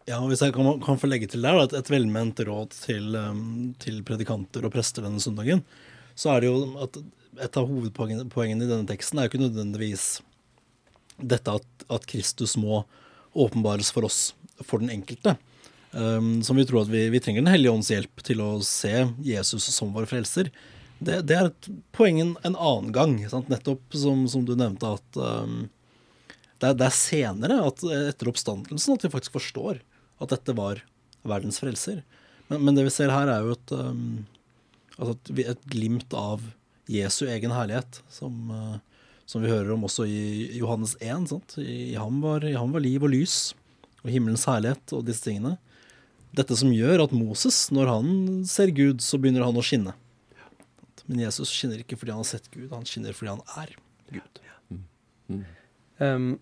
Ja, 0.05 0.19
Hvis 0.29 0.43
jeg 0.45 0.53
kan, 0.53 0.67
kan 0.85 0.99
få 1.01 1.09
legge 1.09 1.31
til 1.33 1.45
der 1.47 1.63
et, 1.63 1.73
et 1.73 1.89
velment 1.89 2.41
råd 2.45 2.75
til, 2.77 3.15
um, 3.17 3.73
til 3.81 4.03
predikanter 4.05 4.67
og 4.67 4.75
prester 4.75 5.07
denne 5.07 5.23
søndagen, 5.23 5.63
så 6.13 6.35
er 6.35 6.45
det 6.45 6.51
jo 6.51 6.59
at 6.85 6.99
et 7.47 7.57
av 7.57 7.71
hovedpoengene 7.71 8.67
i 8.67 8.69
denne 8.69 8.87
teksten 8.87 9.19
er 9.19 9.27
jo 9.27 9.33
ikke 9.33 9.47
nødvendigvis 9.47 10.05
dette 11.17 11.55
at, 11.57 11.87
at 11.89 12.05
Kristus 12.11 12.53
må 12.61 12.83
åpenbares 13.33 13.89
for 13.95 14.05
oss, 14.05 14.35
for 14.61 14.83
den 14.83 14.93
enkelte. 14.93 15.39
Um, 15.95 16.43
som 16.45 16.61
vi 16.61 16.67
tror 16.69 16.83
at 16.83 16.91
vi, 16.93 17.07
vi 17.09 17.21
trenger 17.23 17.45
Den 17.45 17.53
hellige 17.55 17.73
ånds 17.73 17.91
hjelp 17.95 18.23
til 18.27 18.43
å 18.43 18.51
se 18.67 19.07
Jesus 19.25 19.71
som 19.73 19.95
vår 19.95 20.11
frelser. 20.11 20.53
Det, 20.99 21.23
det 21.25 21.39
er 21.39 21.49
et 21.49 21.71
en 22.21 22.37
annen 22.53 22.93
gang. 22.93 23.17
Sant? 23.31 23.49
Nettopp 23.49 23.97
som, 23.97 24.29
som 24.29 24.45
du 24.45 24.53
nevnte, 24.53 24.99
at 24.99 25.17
um, 25.17 25.65
det, 26.61 26.75
er, 26.75 26.77
det 26.77 26.91
er 26.91 26.97
senere, 27.01 27.63
at, 27.73 27.81
etter 28.13 28.29
oppstandelsen, 28.29 28.99
at 28.99 29.09
vi 29.09 29.15
faktisk 29.17 29.41
forstår 29.41 29.81
at 30.23 30.35
dette 30.35 30.55
var 30.57 30.83
verdens 31.25 31.61
frelser. 31.63 32.03
Men, 32.51 32.65
men 32.67 32.77
det 32.77 32.87
vi 32.87 32.95
ser 32.95 33.13
her, 33.13 33.31
er 33.31 33.45
jo 33.45 33.57
et, 33.57 33.75
um, 33.75 34.25
altså 34.99 35.15
et, 35.17 35.33
et 35.55 35.67
glimt 35.73 36.17
av 36.19 36.45
Jesu 36.91 37.25
egen 37.31 37.55
herlighet, 37.55 38.03
som, 38.13 38.51
uh, 38.53 39.11
som 39.27 39.45
vi 39.45 39.53
hører 39.53 39.73
om 39.75 39.87
også 39.89 40.07
i 40.09 40.51
Johannes 40.59 40.97
1. 41.01 41.29
Sant? 41.33 41.57
I, 41.63 41.95
i, 41.95 41.99
ham 42.01 42.21
var, 42.25 42.45
I 42.45 42.57
ham 42.59 42.75
var 42.77 42.85
liv 42.85 43.05
og 43.05 43.15
lys, 43.15 43.55
og 44.05 44.13
himmelens 44.13 44.47
herlighet 44.51 44.97
og 44.97 45.07
disse 45.09 45.25
tingene. 45.25 45.57
Dette 46.35 46.57
som 46.59 46.73
gjør 46.75 47.07
at 47.07 47.15
Moses, 47.15 47.69
når 47.73 47.91
han 47.93 48.09
ser 48.49 48.75
Gud, 48.75 49.01
så 49.05 49.21
begynner 49.21 49.47
han 49.47 49.57
å 49.57 49.65
skinne. 49.65 49.95
Men 51.07 51.21
Jesus 51.27 51.53
skinner 51.53 51.83
ikke 51.83 51.99
fordi 52.01 52.15
han 52.15 52.23
har 52.23 52.29
sett 52.29 52.49
Gud, 52.53 52.71
han 52.73 52.87
skinner 52.89 53.17
fordi 53.17 53.35
han 53.35 53.61
er 53.61 53.75
Gud. 54.13 54.41
Um, 56.03 56.35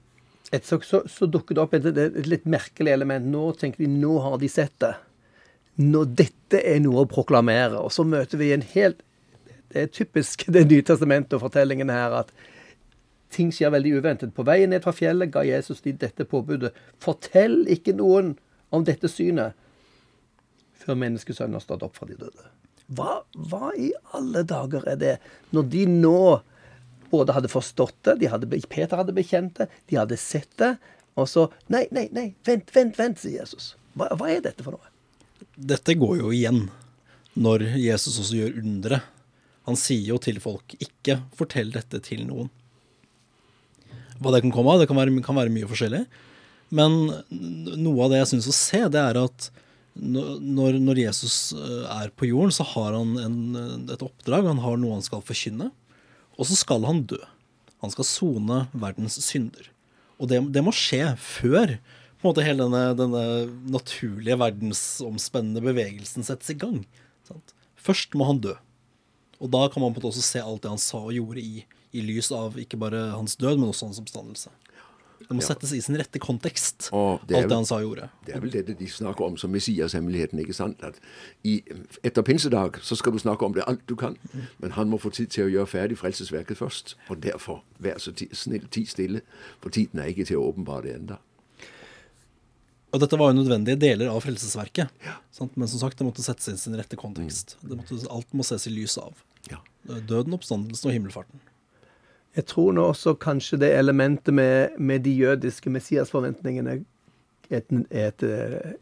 et 0.53 0.69
så, 0.69 0.79
så, 0.85 1.27
dukker 1.27 1.57
det 1.57 1.63
opp 1.63 1.75
et, 1.77 1.87
et 1.97 2.29
litt 2.29 2.45
merkelig 2.45 2.93
element. 2.93 3.25
Nå 3.33 3.53
tenker 3.57 3.85
de, 3.85 3.89
nå 3.89 4.19
har 4.21 4.37
de 4.41 4.51
sett 4.53 4.75
det. 4.85 4.93
Nå, 5.81 6.05
dette 6.05 6.61
er 6.61 6.83
noe 6.85 7.07
å 7.07 7.09
proklamere. 7.09 7.81
Og 7.81 7.93
så 7.95 8.05
møter 8.05 8.41
vi 8.41 8.53
en 8.53 8.65
helt 8.75 9.01
Det 9.73 9.87
er 9.87 9.89
typisk 9.89 10.45
Det 10.53 10.67
nye 10.69 10.85
testamentet 10.85 11.39
og 11.39 11.47
fortellingen 11.47 11.93
her 11.93 12.19
at 12.21 12.35
ting 13.33 13.49
skjer 13.49 13.73
veldig 13.73 13.95
uventet. 14.03 14.35
På 14.37 14.45
veien 14.45 14.69
ned 14.69 14.85
fra 14.85 14.93
fjellet 14.93 15.33
ga 15.33 15.41
Jesus 15.49 15.81
de 15.81 15.95
dette 15.97 16.27
påbudet. 16.29 16.75
Fortell 17.01 17.63
ikke 17.73 17.95
noen 17.97 18.35
om 18.69 18.85
dette 18.85 19.09
synet 19.09 19.57
før 20.83 20.99
menneskesønnen 21.01 21.57
har 21.57 21.65
stått 21.65 21.85
opp 21.87 21.97
fra 21.97 22.11
de 22.11 22.19
døde. 22.19 22.51
Hva, 22.93 23.23
hva 23.49 23.71
i 23.79 23.89
alle 24.13 24.43
dager 24.45 24.85
er 24.93 24.99
det? 25.01 25.15
Når 25.57 25.69
de 25.73 25.87
nå 25.89 26.21
både 27.13 27.37
hadde 27.37 27.53
forstått 27.53 27.99
det, 28.09 28.19
de 28.23 28.31
hadde, 28.33 28.49
Peter 28.73 28.99
hadde 28.99 29.15
bekjent 29.17 29.61
det, 29.61 29.69
de 29.91 30.01
hadde 30.01 30.19
sett 30.21 30.51
det, 30.61 30.75
og 31.21 31.29
så 31.29 31.49
Nei, 31.73 31.85
nei, 31.93 32.07
nei, 32.15 32.31
vent, 32.47 32.71
vent, 32.73 32.97
vent, 32.97 33.21
sier 33.21 33.43
Jesus. 33.43 33.75
Hva, 33.99 34.09
hva 34.17 34.31
er 34.33 34.41
dette 34.45 34.65
for 34.65 34.79
noe? 34.79 34.93
Dette 35.53 35.97
går 36.01 36.23
jo 36.23 36.33
igjen 36.33 36.65
når 37.37 37.67
Jesus 37.81 38.19
også 38.21 38.39
gjør 38.39 38.59
undre. 38.63 39.03
Han 39.69 39.79
sier 39.79 40.15
jo 40.15 40.19
til 40.23 40.41
folk 40.43 40.75
ikke 40.81 41.21
fortell 41.37 41.73
dette 41.75 42.01
til 42.05 42.25
noen. 42.29 42.51
Hva 44.23 44.33
det 44.35 44.43
kan 44.45 44.55
komme 44.55 44.73
av, 44.73 44.83
det 44.83 44.89
kan 44.91 44.99
være, 44.99 45.15
kan 45.25 45.39
være 45.39 45.53
mye 45.53 45.69
forskjellig. 45.69 46.05
Men 46.73 46.99
noe 47.29 48.07
av 48.07 48.13
det 48.13 48.23
jeg 48.23 48.33
syns 48.33 48.49
å 48.49 48.57
se, 48.57 48.81
det 48.93 49.01
er 49.03 49.21
at 49.21 49.51
når, 49.93 50.79
når, 50.81 51.01
Jesus 51.03 51.37
eh, 51.53 51.85
er 52.01 52.13
på 52.17 52.31
jorden, 52.31 52.55
så 52.55 52.65
har 52.71 52.95
han 52.97 53.13
en, 53.21 53.89
et 53.93 54.05
oppdrag. 54.05 54.49
Han 54.49 54.63
har 54.65 54.79
noe 54.81 54.97
han 54.97 55.05
skal 55.05 55.25
forkynne. 55.27 55.69
Og 56.39 56.49
så 56.49 56.57
skal 56.59 56.87
han 56.89 57.05
dø. 57.11 57.21
Han 57.83 57.93
skal 57.93 58.07
sone 58.07 58.65
verdens 58.73 59.19
synder. 59.25 59.69
Og 60.23 60.31
det, 60.31 60.39
det, 60.55 60.63
må 60.65 60.73
skje 60.75 61.15
før 61.19 61.77
på 61.77 62.29
en 62.29 62.31
måte 62.31 62.45
hele 62.47 62.63
denne, 62.63 62.83
denne 62.95 63.23
naturlige 63.75 64.39
verdensomspennende 64.39 65.65
bevegelsen 65.65 66.27
settes 66.27 66.53
i 66.55 66.59
gang. 66.59 66.85
Sant? 67.27 67.55
Først 67.75 68.15
må 68.15 68.29
han 68.29 68.43
dø. 68.45 68.55
Og 69.43 69.51
da 69.51 69.67
kan 69.67 69.83
man 69.83 69.91
på 69.91 69.99
en 69.99 70.05
måte 70.05 70.13
også 70.13 70.23
se 70.23 70.43
alt 70.43 70.63
det 70.63 70.71
han 70.71 70.81
sa 70.81 71.01
og 71.03 71.17
gjorde 71.17 71.43
i, 71.43 71.65
i 71.91 72.05
lys 72.07 72.31
av 72.35 72.55
ikke 72.63 72.79
bare 72.79 73.09
hans 73.17 73.35
død, 73.41 73.59
men 73.59 73.73
også 73.73 73.89
hans 73.91 73.99
oppstandelse. 74.03 74.53
Det 75.33 75.39
må 75.39 75.45
ja. 75.45 75.49
settes 75.49 75.73
i 75.73 75.81
sin 75.81 75.97
rette 75.97 76.21
kontekst, 76.21 76.91
alt 76.93 77.25
det 77.31 77.41
han 77.49 77.65
sa 77.65 77.79
og 77.81 77.87
gjorde. 77.87 78.11
Det 78.27 78.35
er 78.37 78.43
vel 78.45 78.53
dette 78.53 78.77
de 78.77 78.89
snakker 78.93 79.25
om 79.25 79.39
som 79.41 79.53
Messias-hemmeligheten. 79.55 80.43
ikke 80.45 80.57
sant? 80.57 80.83
At 80.85 81.01
i, 81.49 81.63
Etter 82.05 82.25
pinsedag 82.27 82.77
så 82.85 82.99
skal 83.01 83.17
du 83.17 83.21
snakke 83.23 83.49
om 83.49 83.57
det 83.57 83.65
alt 83.67 83.81
du 83.89 83.97
kan, 83.97 84.19
men 84.61 84.77
han 84.77 84.93
må 84.93 85.01
få 85.01 85.13
tid 85.17 85.33
til 85.33 85.49
å 85.49 85.53
gjøre 85.55 85.71
ferdig 85.73 85.97
frelsesverket 86.03 86.61
først. 86.61 86.97
Og 87.09 87.23
derfor, 87.25 87.63
vær 87.81 87.97
så 88.03 88.13
snill, 88.13 88.69
ti 88.69 88.85
stille, 88.85 89.25
for 89.65 89.73
tiden 89.73 90.03
er 90.03 90.13
ikke 90.13 90.29
til 90.29 90.43
å 90.43 90.51
åpenbare 90.53 90.91
det 90.91 90.97
enda. 91.01 91.21
Og 92.93 93.01
dette 93.01 93.17
var 93.17 93.31
jo 93.33 93.39
nødvendige 93.39 93.81
deler 93.81 94.13
av 94.13 94.21
frelsesverket. 94.21 94.93
Ja. 95.07 95.17
Men 95.55 95.71
som 95.71 95.81
sagt, 95.81 95.97
det 95.97 96.05
måtte 96.05 96.25
settes 96.25 96.51
inn 96.53 96.61
sin 96.61 96.77
rette 96.77 96.99
kontekst. 97.01 97.57
Mm. 97.63 97.79
Måtte, 97.79 97.97
alt 98.13 98.37
må 98.37 98.45
ses 98.45 98.69
i 98.69 98.75
lys 98.75 98.99
av. 99.01 99.17
Ja. 99.49 99.63
Døden, 99.89 100.37
oppstandelsen 100.37 100.91
og 100.91 100.97
himmelfarten. 100.99 101.41
Jeg 102.37 102.47
tror 102.47 102.73
nå 102.73 102.85
også 102.93 103.15
kanskje 103.21 103.59
det 103.61 103.75
elementet 103.79 104.35
med, 104.35 104.79
med 104.79 105.01
de 105.05 105.11
jødiske 105.11 105.71
Messias-forventningene 105.71 106.79
er 107.51 107.57
et, 107.57 107.73
et, 107.91 108.23
eh, 108.23 108.73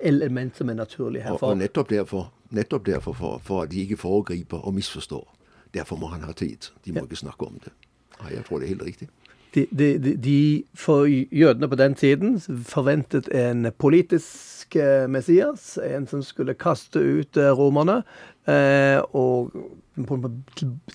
element 0.00 0.56
som 0.56 0.68
er 0.70 0.74
naturlig 0.74 1.22
herfor. 1.22 1.46
Og, 1.46 1.50
og 1.50 1.58
nettopp 1.58 1.90
derfor, 1.90 2.32
nettopp 2.50 2.86
derfor 2.86 3.12
for, 3.12 3.40
for, 3.44 3.62
at 3.62 3.70
de 3.70 3.80
ikke 3.80 3.96
foregriper 3.96 4.58
og 4.58 4.74
misforstår. 4.74 5.26
Derfor 5.74 5.96
må 5.96 6.06
han 6.06 6.22
ha 6.22 6.32
tid. 6.32 6.70
De 6.84 6.92
må 6.92 7.02
ja. 7.02 7.02
ikke 7.02 7.16
snakke 7.16 7.46
om 7.46 7.58
det. 7.64 7.72
Ja, 8.20 8.36
jeg 8.36 8.44
tror 8.44 8.58
det 8.58 8.64
er 8.64 8.68
helt 8.68 8.86
riktig 8.86 9.08
de, 9.54 9.66
de, 9.70 10.16
de, 10.16 10.64
For 10.74 11.04
jødene 11.34 11.68
på 11.68 11.74
den 11.74 11.94
tiden 11.94 12.40
forventet 12.66 13.28
en 13.34 13.72
politisk 13.78 14.76
eh, 14.76 15.08
Messias, 15.10 15.78
en 15.82 16.06
som 16.06 16.22
skulle 16.22 16.54
kaste 16.54 17.00
ut 17.00 17.36
eh, 17.36 17.50
romerne 17.50 18.02
eh, 18.46 19.00
og 19.16 19.50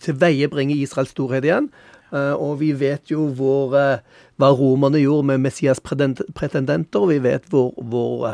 til 0.02 0.16
veie 0.20 0.48
bringe 0.50 0.76
Israels 0.76 1.12
storhet 1.14 1.46
igjen. 1.46 1.70
Og 2.14 2.60
vi 2.62 2.70
vet 2.78 3.10
jo 3.12 3.26
hvor, 3.36 3.74
hva 3.74 4.50
romerne 4.56 5.02
gjorde 5.02 5.28
med 5.32 5.42
Messias-pretendenter. 5.44 7.08
Vi 7.10 7.18
vet 7.24 7.50
hvor, 7.52 7.74
hvor 7.82 8.28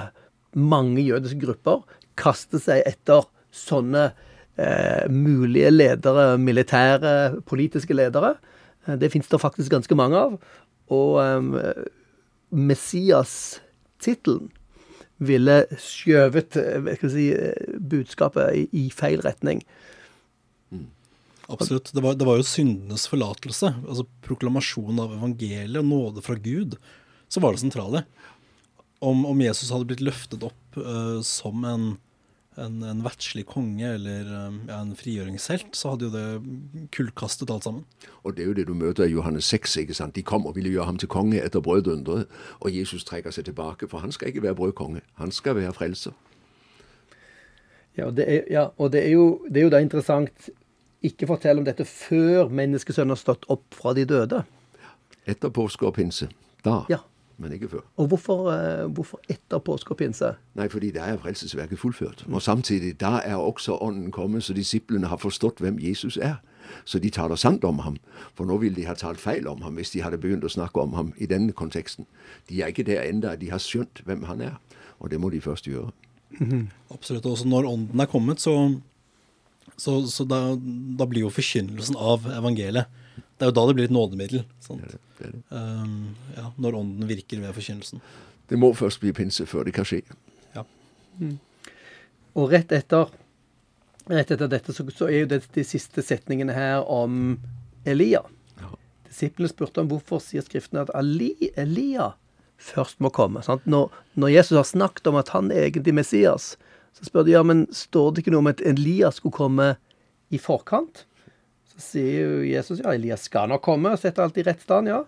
mange 0.53 1.01
jødiske 1.01 1.39
grupper 1.41 1.81
kaster 2.19 2.59
seg 2.61 2.83
etter 2.85 3.23
sånne 3.55 4.11
eh, 4.59 5.07
mulige 5.11 5.69
ledere, 5.71 6.37
militære, 6.37 7.41
politiske 7.47 7.93
ledere. 7.95 8.35
Eh, 8.87 8.99
det 8.99 9.11
finnes 9.11 9.27
det 9.31 9.41
faktisk 9.41 9.71
ganske 9.71 9.95
mange 9.95 10.17
av. 10.17 10.39
Og 10.91 11.23
eh, 11.23 11.41
Messias-tittelen 12.51 14.51
ville 15.21 15.65
skjøvet 15.79 16.57
eh, 16.57 17.09
si, 17.09 17.35
budskapet 17.91 18.55
i, 18.57 18.67
i, 18.85 18.89
feil 18.95 19.21
retning. 19.25 19.61
Absolutt. 21.51 21.91
Det 21.95 22.03
var, 22.03 22.17
det 22.17 22.27
var, 22.27 22.39
jo 22.39 22.47
syndenes 22.47 23.07
forlatelse, 23.11 23.73
altså 23.81 24.07
proklamasjon 24.25 25.01
av 25.03 25.15
evangeliet 25.17 25.81
og 25.81 25.89
nåde 25.89 26.23
fra 26.25 26.37
Gud, 26.39 26.77
som 27.31 27.45
var 27.45 27.55
det 27.55 27.63
sentrale. 27.63 28.05
Om, 29.01 29.25
om 29.25 29.41
Jesus 29.41 29.71
hadde 29.73 29.89
blitt 29.89 30.03
løftet 30.05 30.43
opp 30.45 30.79
uh, 30.79 31.19
som 31.25 31.65
en 31.67 31.91
en, 32.59 32.81
en 32.83 33.03
vertslig 33.03 33.45
konge 33.47 33.87
eller 33.87 34.27
um, 34.47 34.57
en 34.71 34.91
frigjøringshelt, 34.97 35.75
så 35.77 35.93
hadde 35.93 36.09
jo 36.09 36.11
det 36.11 36.87
kullkastet 36.91 37.51
alt 37.53 37.63
sammen. 37.67 37.85
Og 38.23 38.35
det 38.35 38.43
er 38.43 38.49
jo 38.49 38.55
det 38.57 38.67
du 38.67 38.73
møter 38.75 39.07
i 39.07 39.13
Johannes 39.13 39.47
6. 39.53 39.77
ikke 39.83 39.95
sant? 39.95 40.15
De 40.15 40.23
kom 40.23 40.45
og 40.45 40.57
ville 40.57 40.71
gjøre 40.73 40.89
ham 40.89 40.99
til 40.99 41.11
konge 41.11 41.39
etter 41.41 41.63
brødunderet, 41.63 42.27
og 42.59 42.75
Jesus 42.75 43.07
trekker 43.07 43.31
seg 43.31 43.47
tilbake, 43.47 43.87
for 43.87 44.03
han 44.03 44.11
skal 44.11 44.31
ikke 44.31 44.43
være 44.43 44.59
brødkonge, 44.59 45.03
han 45.21 45.31
skal 45.31 45.55
være 45.59 45.73
frelser. 45.77 46.17
Ja, 47.97 48.07
og 48.07 48.15
det 48.15 48.25
er, 48.27 48.43
ja, 48.51 48.67
og 48.77 48.91
det 48.91 49.05
er, 49.05 49.11
jo, 49.15 49.45
det 49.47 49.61
er 49.61 49.67
jo 49.67 49.71
da 49.71 49.81
interessant 49.83 50.51
ikke 51.03 51.29
fortelle 51.29 51.61
om 51.61 51.65
dette 51.65 51.85
før 51.85 52.51
menneskesønnen 52.53 53.15
har 53.15 53.21
stått 53.21 53.47
opp 53.49 53.73
fra 53.73 53.95
de 53.97 54.05
døde. 54.05 54.43
Etter 55.29 55.53
påske 55.53 55.85
og 55.87 55.95
pinse. 55.97 56.29
Da. 56.65 56.83
Ja 56.89 57.01
men 57.41 57.51
ikke 57.51 57.69
før. 57.69 57.79
Og 57.97 58.07
hvorfor, 58.07 58.37
uh, 58.53 58.91
hvorfor 58.93 59.19
etter 59.29 59.57
påske 59.57 59.91
og 59.91 59.97
pinse? 59.97 60.33
Nei, 60.55 60.67
fordi 60.69 60.91
det 60.91 61.01
er 61.01 61.17
frelsesverket 61.17 61.79
fullført. 61.79 62.25
Og 62.29 62.41
samtidig, 62.41 62.99
da 63.01 63.19
er 63.25 63.35
også 63.35 63.77
Ånden 63.81 64.11
kommet, 64.11 64.43
så 64.43 64.53
disiplene 64.53 65.07
har 65.07 65.17
forstått 65.17 65.59
hvem 65.59 65.79
Jesus 65.81 66.17
er. 66.17 66.35
Så 66.85 66.99
de 66.99 67.09
taler 67.09 67.35
sant 67.35 67.63
om 67.63 67.79
ham. 67.79 67.97
For 68.37 68.45
nå 68.45 68.57
ville 68.61 68.75
de 68.75 68.85
ha 68.85 68.93
talt 68.93 69.19
feil 69.19 69.47
om 69.47 69.61
ham 69.61 69.79
hvis 69.79 69.91
de 69.91 70.03
hadde 70.05 70.21
begynt 70.21 70.45
å 70.45 70.53
snakke 70.53 70.79
om 70.81 70.93
ham 70.93 71.13
i 71.17 71.25
denne 71.25 71.51
konteksten. 71.51 72.05
De 72.49 72.61
er 72.61 72.71
ikke 72.71 72.85
der 72.87 73.01
enda, 73.01 73.35
de 73.35 73.49
har 73.51 73.59
skjønt 73.59 74.03
hvem 74.05 74.23
han 74.29 74.41
er. 74.41 74.59
Og 74.99 75.11
det 75.11 75.19
må 75.19 75.29
de 75.29 75.41
først 75.41 75.67
gjøre. 75.67 75.91
Mm 76.39 76.49
-hmm. 76.51 76.93
Absolutt. 76.93 77.25
Også 77.25 77.47
når 77.47 77.65
Ånden 77.65 77.99
er 77.99 78.05
kommet, 78.05 78.41
så, 78.41 78.79
så, 79.81 79.95
så 80.13 80.25
da, 80.29 80.39
da, 80.99 81.07
blir 81.09 81.25
jo 81.25 81.31
forkynnelsen 81.33 81.97
av 81.97 82.27
evangeliet 82.29 82.89
Det 83.17 83.47
er 83.47 83.49
jo 83.49 83.55
da 83.57 83.63
det 83.65 83.75
blir 83.79 83.87
et 83.89 83.95
nådemiddel. 83.95 84.43
Sant? 84.61 84.83
Det 84.85 84.99
det 85.17 85.31
det. 85.31 85.39
Um, 85.49 86.11
ja, 86.35 86.51
når 86.61 86.77
ånden 86.77 87.07
virker 87.09 87.41
ved 87.41 87.55
forkynnelsen. 87.57 88.03
Det 88.51 88.59
må 88.59 88.69
først 88.77 89.01
bli 89.01 89.13
pinse 89.17 89.47
før 89.49 89.65
det 89.65 89.73
kan 89.73 89.87
skje. 89.87 90.03
Ja. 90.53 90.65
Mm. 91.17 91.39
Og 92.37 92.53
rett 92.53 92.73
etter, 92.75 93.09
rett 94.11 94.33
etter 94.35 94.51
dette 94.51 94.75
så, 94.75 94.85
så, 94.93 95.09
er 95.09 95.23
jo 95.23 95.31
det 95.33 95.41
de 95.55 95.65
siste 95.65 96.03
setningene 96.05 96.53
her 96.53 96.85
om 96.85 97.39
Elia. 97.89 98.21
Ja. 98.61 98.73
Disiplene 99.09 99.49
spurte 99.49 99.81
om 99.81 99.89
hvorfor 99.89 100.21
sier 100.21 100.45
Skriftene 100.45 100.85
at 100.85 100.93
Ali, 100.97 101.33
Elia 101.59 102.11
først 102.61 103.01
må 103.01 103.09
komme. 103.09 103.41
Når, 103.65 103.89
når, 104.13 104.35
Jesus 104.35 104.59
har 104.59 104.69
snakket 104.69 105.09
om 105.09 105.17
at 105.17 105.33
han 105.33 105.49
er 105.49 105.71
egentlig 105.71 105.95
Messias, 105.97 106.53
så 106.97 107.07
spør 107.07 107.25
de 107.27 107.33
ja, 107.35 107.41
men 107.47 107.65
står 107.73 108.11
det 108.11 108.23
ikke 108.23 108.33
noe 108.35 108.43
om 108.43 108.51
at 108.51 108.61
Elias 108.67 109.21
skulle 109.21 109.35
komme 109.35 109.71
i 110.31 110.39
forkant? 110.41 111.05
Så 111.71 111.83
sier 111.85 112.21
jo 112.21 112.45
Jesus 112.45 112.81
ja, 112.83 112.93
Elias 112.93 113.27
skal 113.29 113.49
nok 113.51 113.63
komme, 113.65 113.93
og 113.93 114.01
setter 114.01 114.25
alt 114.25 114.39
i 114.41 114.45
rett 114.47 114.63
stand, 114.63 114.91
ja. 114.91 115.01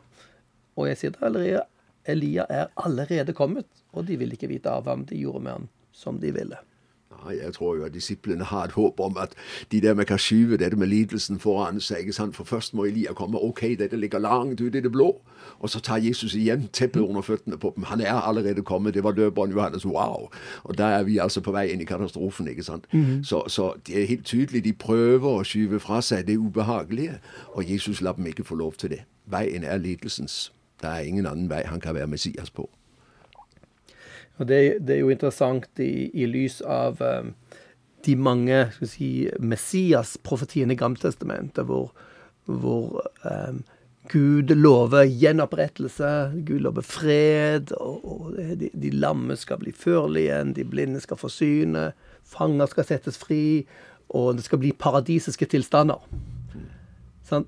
Og 0.79 0.89
jeg 0.89 0.99
sier 0.99 1.15
da 1.15 1.63
Elia, 2.03 2.45
er 2.49 2.71
allerede 2.75 3.35
kommet, 3.35 3.67
og 3.93 4.07
de 4.07 4.17
vil 4.19 4.33
ikke 4.35 4.49
vite 4.51 4.71
av 4.71 4.87
ham. 4.89 5.05
De 5.07 5.19
gjorde 5.19 5.43
med 5.45 5.57
ham 5.57 5.67
som 5.95 6.17
de 6.19 6.33
ville. 6.35 6.57
Jeg 7.31 7.53
tror 7.53 7.75
jo 7.75 7.83
at 7.83 7.93
disiplene 7.93 8.43
har 8.43 8.63
et 8.63 8.71
håp 8.71 8.99
om 8.99 9.17
at 9.17 9.33
de 9.71 9.81
der 9.81 9.93
med 9.93 10.05
kan 10.05 10.17
skyve 10.17 10.57
dette 10.57 10.77
med 10.77 10.87
lidelsen 10.87 11.39
foran 11.39 11.79
seg. 11.79 11.99
ikke 11.99 12.13
sant? 12.13 12.35
For 12.35 12.43
først 12.43 12.73
må 12.73 12.85
Elia 12.85 13.13
komme. 13.13 13.37
OK, 13.37 13.61
dette 13.79 13.97
ligger 13.97 14.19
langt 14.19 14.61
ute 14.61 14.77
i 14.77 14.81
det 14.81 14.91
blå. 14.91 15.21
Og 15.59 15.69
så 15.69 15.79
tar 15.79 15.97
Jesus 15.97 16.35
igjen 16.35 16.69
teppet 16.73 17.01
under 17.01 17.21
føttene 17.21 17.57
på 17.57 17.73
dem. 17.75 17.83
Han 17.83 18.01
er 18.01 18.13
allerede 18.13 18.61
kommet. 18.61 18.93
Det 18.93 19.03
var 19.03 19.11
døperen 19.11 19.51
Johannes. 19.51 19.85
Wow! 19.85 20.29
Og 20.63 20.77
da 20.77 20.83
er 20.83 21.03
vi 21.03 21.17
altså 21.17 21.41
på 21.41 21.51
vei 21.51 21.67
inn 21.71 21.81
i 21.81 21.85
katastrofen. 21.85 22.47
ikke 22.47 22.63
sant? 22.63 22.85
Mm 22.93 23.05
-hmm. 23.05 23.23
så, 23.23 23.43
så, 23.47 23.73
det 23.87 24.01
er 24.01 24.07
helt 24.07 24.25
tydelig. 24.25 24.63
De 24.63 24.73
prøver 24.73 25.29
å 25.29 25.43
skyve 25.43 25.79
fra 25.79 26.01
seg 26.01 26.27
det 26.27 26.37
ubehagelige. 26.37 27.19
Og 27.47 27.71
Jesus 27.71 28.01
lar 28.01 28.13
dem 28.13 28.25
ikke 28.25 28.43
få 28.43 28.55
lov 28.55 28.73
til 28.73 28.89
det. 28.89 29.03
Veien 29.25 29.63
er 29.63 29.77
lidelsens. 29.77 30.53
Det 30.81 30.89
er 30.89 30.99
ingen 30.99 31.25
annen 31.25 31.49
vei 31.49 31.61
han 31.65 31.79
kan 31.79 31.95
være 31.95 32.07
Messias 32.07 32.49
på. 32.49 32.69
Og 34.41 34.49
det, 34.49 34.59
det, 34.81 34.95
er 34.95 35.03
jo 35.03 35.13
interessant 35.13 35.81
i, 35.83 36.09
i 36.13 36.25
lys 36.29 36.61
av 36.65 37.01
um, 37.01 37.33
de 38.05 38.15
mange 38.17 38.65
skal 38.75 38.89
si, 38.89 39.11
Messias-profetiene 39.39 40.73
i 40.73 40.79
Gamletestamentet, 40.79 41.67
hvor, 41.69 41.93
hvor 42.49 43.03
um, 43.29 43.61
Gud 44.11 44.51
lover 44.57 45.05
gjenopprettelse, 45.07 46.09
Gud 46.43 46.65
lover 46.65 46.83
fred, 46.83 47.71
og, 47.77 48.03
og 48.03 48.35
de, 48.59 48.67
de, 48.73 48.91
lamme 48.91 49.37
skal 49.39 49.61
bli 49.61 49.71
førlige 49.71 50.27
igjen, 50.27 50.53
de 50.57 50.67
blinde 50.67 50.99
skal 51.03 51.19
få 51.19 51.31
syne, 51.31 51.91
fanger 52.27 52.71
skal 52.71 52.89
settes 52.89 53.19
fri, 53.21 53.63
og 54.13 54.35
det 54.37 54.47
skal 54.47 54.59
bli 54.59 54.73
paradisiske 54.75 55.47
tilstander. 55.53 56.01
Sånn? 57.29 57.47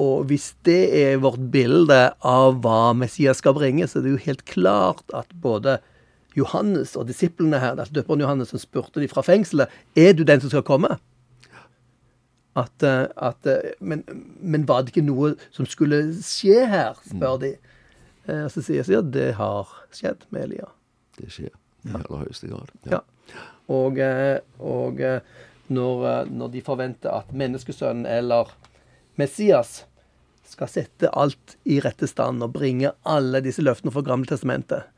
Og 0.00 0.24
hvis 0.26 0.50
det 0.66 0.82
er 0.98 1.20
vårt 1.22 1.38
bilde 1.54 2.08
av 2.26 2.58
hva 2.64 2.90
Messias 2.98 3.38
skal 3.38 3.54
bringe, 3.54 3.86
så 3.86 4.00
er 4.00 4.06
det 4.08 4.16
jo 4.16 4.24
helt 4.24 4.42
klart 4.50 5.04
at 5.14 5.30
både 5.38 5.78
Johannes 6.34 6.94
og 6.98 7.08
disiplene 7.08 7.60
her, 7.62 7.76
altså 7.78 8.00
døperen 8.00 8.24
Johannes, 8.24 8.50
som 8.52 8.62
spurte 8.62 9.02
de 9.02 9.10
fra 9.10 9.22
fengselet 9.22 9.70
er 9.96 10.16
du 10.16 10.24
den 10.26 10.42
som 10.42 10.52
skal 10.52 10.66
komme. 10.66 10.96
At, 12.58 12.82
eh, 12.86 13.06
at, 13.16 13.46
eh, 13.50 13.74
men, 13.80 14.04
men, 14.40 14.66
var 14.68 14.82
det 14.82 14.94
ikke 14.94 15.06
noe 15.06 15.34
som 15.54 15.66
skulle 15.66 16.00
skje 16.22 16.66
her, 16.70 16.98
spør 17.06 17.40
de. 17.42 17.54
Og 18.24 18.46
så 18.54 18.62
sier 18.64 18.86
jeg 18.88 19.02
at 19.02 19.10
det 19.12 19.34
har 19.36 19.68
skjedd 19.92 20.22
med 20.32 20.46
Elia. 20.46 20.70
Det 21.18 21.26
skjer 21.28 21.50
i 21.50 21.90
aller 21.92 22.22
høyeste 22.22 22.48
grad. 22.48 22.70
Ja. 22.88 23.02
ja. 23.34 23.42
Og, 23.74 23.98
og 24.64 25.02
når, 25.68 26.06
når, 26.30 26.52
de 26.54 26.62
forventer 26.64 27.12
at 27.12 27.34
menneskesønnen 27.36 28.06
eller 28.08 28.54
Messias 29.20 29.82
skal 30.48 30.70
sette 30.70 31.10
alt 31.12 31.56
i 31.68 31.78
rette 31.84 32.08
stand 32.08 32.42
og 32.44 32.54
bringe 32.56 32.92
alle 33.08 33.40
disse 33.44 33.64
løftene 33.64 33.92
fra 33.94 34.04
Gammeltestamentet. 34.06 34.88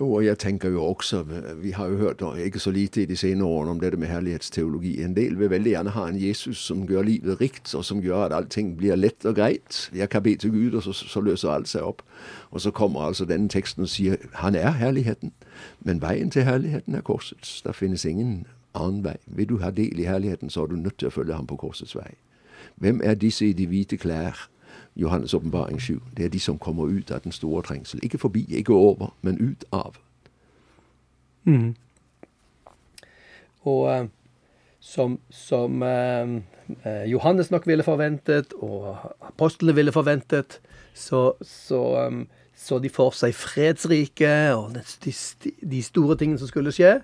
Jo, 0.00 0.08
og 0.12 0.24
jeg 0.24 0.38
tenker 0.38 0.68
jo 0.70 0.84
også, 0.84 1.22
Vi 1.56 1.70
har 1.70 1.86
jo 1.86 1.96
hørt 1.96 2.22
ikke 2.38 2.58
så 2.58 2.70
lite 2.70 3.02
i 3.02 3.04
de 3.04 3.16
senere 3.16 3.48
årene 3.48 3.70
om 3.70 3.80
dette 3.80 3.96
med 3.96 4.08
herlighetsteologi. 4.08 5.02
En 5.02 5.16
del 5.16 5.38
vil 5.38 5.50
veldig 5.50 5.70
gjerne 5.70 5.90
ha 5.90 6.08
en 6.08 6.20
Jesus 6.20 6.58
som 6.58 6.86
gjør 6.88 7.02
livet 7.02 7.40
rikt, 7.40 7.74
og 7.74 7.84
som 7.84 8.00
gjør 8.02 8.24
at 8.24 8.32
allting 8.32 8.76
blir 8.76 8.96
lett 8.96 9.24
og 9.24 9.34
greit. 9.34 9.90
Jeg 9.94 10.08
kan 10.10 10.22
be 10.22 10.36
til 10.36 10.50
Gud, 10.50 10.74
og 10.74 10.82
så, 10.82 10.92
så 10.92 11.20
løser 11.20 11.50
alt 11.50 11.68
seg 11.68 11.82
opp. 11.82 12.02
Og 12.50 12.60
så 12.60 12.70
kommer 12.70 13.00
altså 13.00 13.24
denne 13.24 13.48
teksten 13.48 13.82
og 13.82 13.88
sier 13.88 14.16
han 14.32 14.54
er 14.54 14.70
herligheten, 14.70 15.32
men 15.80 16.02
veien 16.02 16.30
til 16.30 16.42
herligheten 16.42 16.94
er 16.94 17.00
korsets. 17.00 17.62
Der 17.62 17.72
finnes 17.72 18.04
ingen 18.04 18.46
annen 18.74 19.04
vei. 19.04 19.16
Vil 19.26 19.48
du 19.48 19.58
ha 19.58 19.70
del 19.70 20.00
i 20.00 20.10
herligheten, 20.10 20.50
så 20.50 20.62
er 20.62 20.66
du 20.66 20.76
nødt 20.76 20.98
til 20.98 21.08
å 21.08 21.14
følge 21.14 21.34
ham 21.34 21.46
på 21.46 21.56
korsets 21.56 21.94
vei. 21.94 22.16
Hvem 22.76 23.00
er 23.04 23.14
disse 23.14 23.46
i 23.46 23.52
de 23.52 23.66
hvite 23.66 23.96
klær? 23.96 24.48
Johannes' 24.96 25.34
åpenbaring 25.34 25.80
7. 25.80 26.00
Det 26.16 26.24
er 26.24 26.28
de 26.28 26.40
som 26.40 26.58
kommer 26.58 26.84
ut 26.84 27.10
av 27.10 27.20
den 27.20 27.32
store 27.32 27.62
trengsel. 27.62 28.00
Ikke 28.02 28.18
forbi, 28.18 28.46
ikke 28.48 28.72
over, 28.72 29.14
men 29.22 29.40
ut 29.40 29.64
av. 29.72 29.96
Mm. 31.44 31.74
Og 33.62 34.00
uh, 34.00 34.06
som, 34.80 35.18
som 35.30 35.82
uh, 35.82 37.08
Johannes 37.10 37.50
nok 37.50 37.66
ville 37.66 37.82
forventet, 37.82 38.52
og 38.52 38.96
apostlene 39.20 39.74
ville 39.74 39.92
forventet, 39.92 40.60
så, 40.94 41.32
så, 41.42 42.06
um, 42.06 42.26
så 42.56 42.78
de 42.78 42.88
for 42.88 43.10
seg 43.10 43.34
fredsriket 43.34 44.54
og 44.54 44.76
de, 45.04 45.14
de 45.70 45.82
store 45.82 46.16
tingene 46.16 46.38
som 46.38 46.48
skulle 46.48 46.72
skje, 46.72 47.00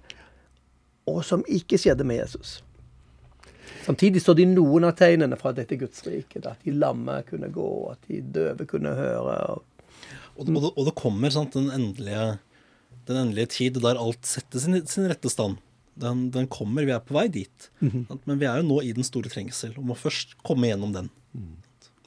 og 1.11 1.25
som 1.25 1.45
ikke 1.49 1.79
skjedde 1.79 2.05
med 2.07 2.23
Jesus. 2.23 2.61
Samtidig 3.87 4.23
så 4.23 4.35
de 4.37 4.47
noen 4.49 4.87
av 4.89 4.95
tegnene 4.99 5.39
fra 5.41 5.53
dette 5.57 5.79
gudsriket. 5.81 6.47
At 6.47 6.63
de 6.67 6.75
lamme 6.77 7.21
kunne 7.29 7.51
gå, 7.55 7.71
at 7.93 8.11
de 8.11 8.21
døve 8.37 8.67
kunne 8.71 8.93
høre. 8.97 9.39
Og, 9.55 9.65
og, 10.37 10.47
det, 10.47 10.61
og 10.71 10.85
det, 10.89 10.95
kommer 10.99 11.35
sant, 11.35 11.57
den, 11.57 11.71
endelige, 11.75 12.27
den 13.09 13.25
endelige 13.25 13.53
tid 13.57 13.81
der 13.81 14.01
alt 14.01 14.29
setter 14.29 14.63
sin, 14.63 14.81
sin 14.91 15.09
rette 15.11 15.33
stand. 15.33 15.61
Den, 16.01 16.29
den, 16.33 16.47
kommer, 16.49 16.87
vi 16.87 16.95
er 16.95 17.03
på 17.05 17.17
vei 17.17 17.27
dit. 17.29 17.71
Mm 17.81 17.91
-hmm. 17.91 18.19
Men 18.25 18.39
vi 18.41 18.47
er 18.47 18.61
jo 18.61 18.69
nå 18.69 18.83
i 18.83 18.93
den 18.93 19.05
store 19.05 19.29
trengsel 19.29 19.75
og 19.77 19.85
må 19.85 19.95
først 19.95 20.39
komme 20.43 20.67
gjennom 20.67 20.93
den. 20.93 21.11
Mm. 21.33 21.57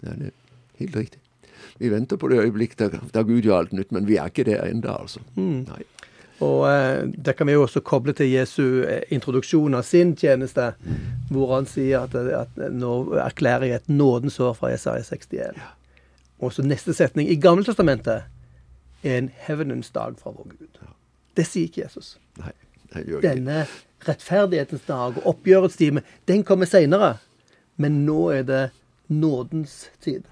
Ja, 0.04 0.10
det 0.10 0.28
er 0.28 0.32
helt 0.80 0.96
riktig. 0.96 1.20
Vi 1.78 1.90
venter 1.90 2.18
på 2.18 2.28
det 2.28 2.40
øyeblikk 2.40 2.78
der, 2.78 3.00
der 3.14 3.24
Gud 3.24 3.42
gjør 3.42 3.58
alt 3.58 3.74
nytt, 3.74 3.92
men 3.92 4.08
vi 4.08 4.16
er 4.16 4.26
ikke 4.26 4.44
der 4.44 4.66
ennå, 4.66 4.94
altså. 5.02 5.20
Mm. 5.36 5.66
Nei. 5.68 5.84
Og 6.44 6.66
eh, 6.70 7.04
Det 7.26 7.36
kan 7.38 7.48
vi 7.48 7.56
jo 7.56 7.64
også 7.66 7.84
koble 7.86 8.14
til 8.18 8.32
Jesu 8.32 8.84
eh, 8.84 9.04
introduksjon 9.14 9.78
av 9.78 9.86
sin 9.88 10.16
tjeneste, 10.20 10.74
hvor 11.32 11.56
han 11.56 11.70
sier 11.70 12.06
at, 12.08 12.16
at 12.16 12.60
nå 12.74 12.94
erklærer 13.24 13.70
jeg 13.70 13.82
et 13.82 13.90
nådens 13.92 14.40
år 14.44 14.58
fra 14.60 14.74
Jesaja 14.74 15.04
61. 15.08 15.62
Og 16.44 16.54
så 16.54 16.66
neste 16.66 16.94
setning 16.94 17.30
i 17.32 17.40
Gammeltestamentet 17.40 18.28
er 19.04 19.18
en 19.18 19.32
hevnens 19.48 19.92
dag 19.96 20.18
fra 20.20 20.34
vår 20.36 20.52
Gud. 20.58 20.84
Det 21.38 21.46
sier 21.48 21.70
ikke 21.70 21.86
Jesus. 21.86 22.18
Nei, 22.40 22.54
det 22.94 23.06
gjør 23.08 23.22
ikke. 23.22 23.30
Denne 23.30 23.66
rettferdighetens 24.08 24.86
dag 24.88 25.18
og 25.22 25.28
oppgjørets 25.36 25.80
time, 25.80 26.04
den 26.28 26.44
kommer 26.44 26.70
seinere. 26.70 27.16
Men 27.80 28.04
nå 28.06 28.28
er 28.36 28.44
det 28.48 28.64
nådens 29.08 29.88
tid. 30.04 30.28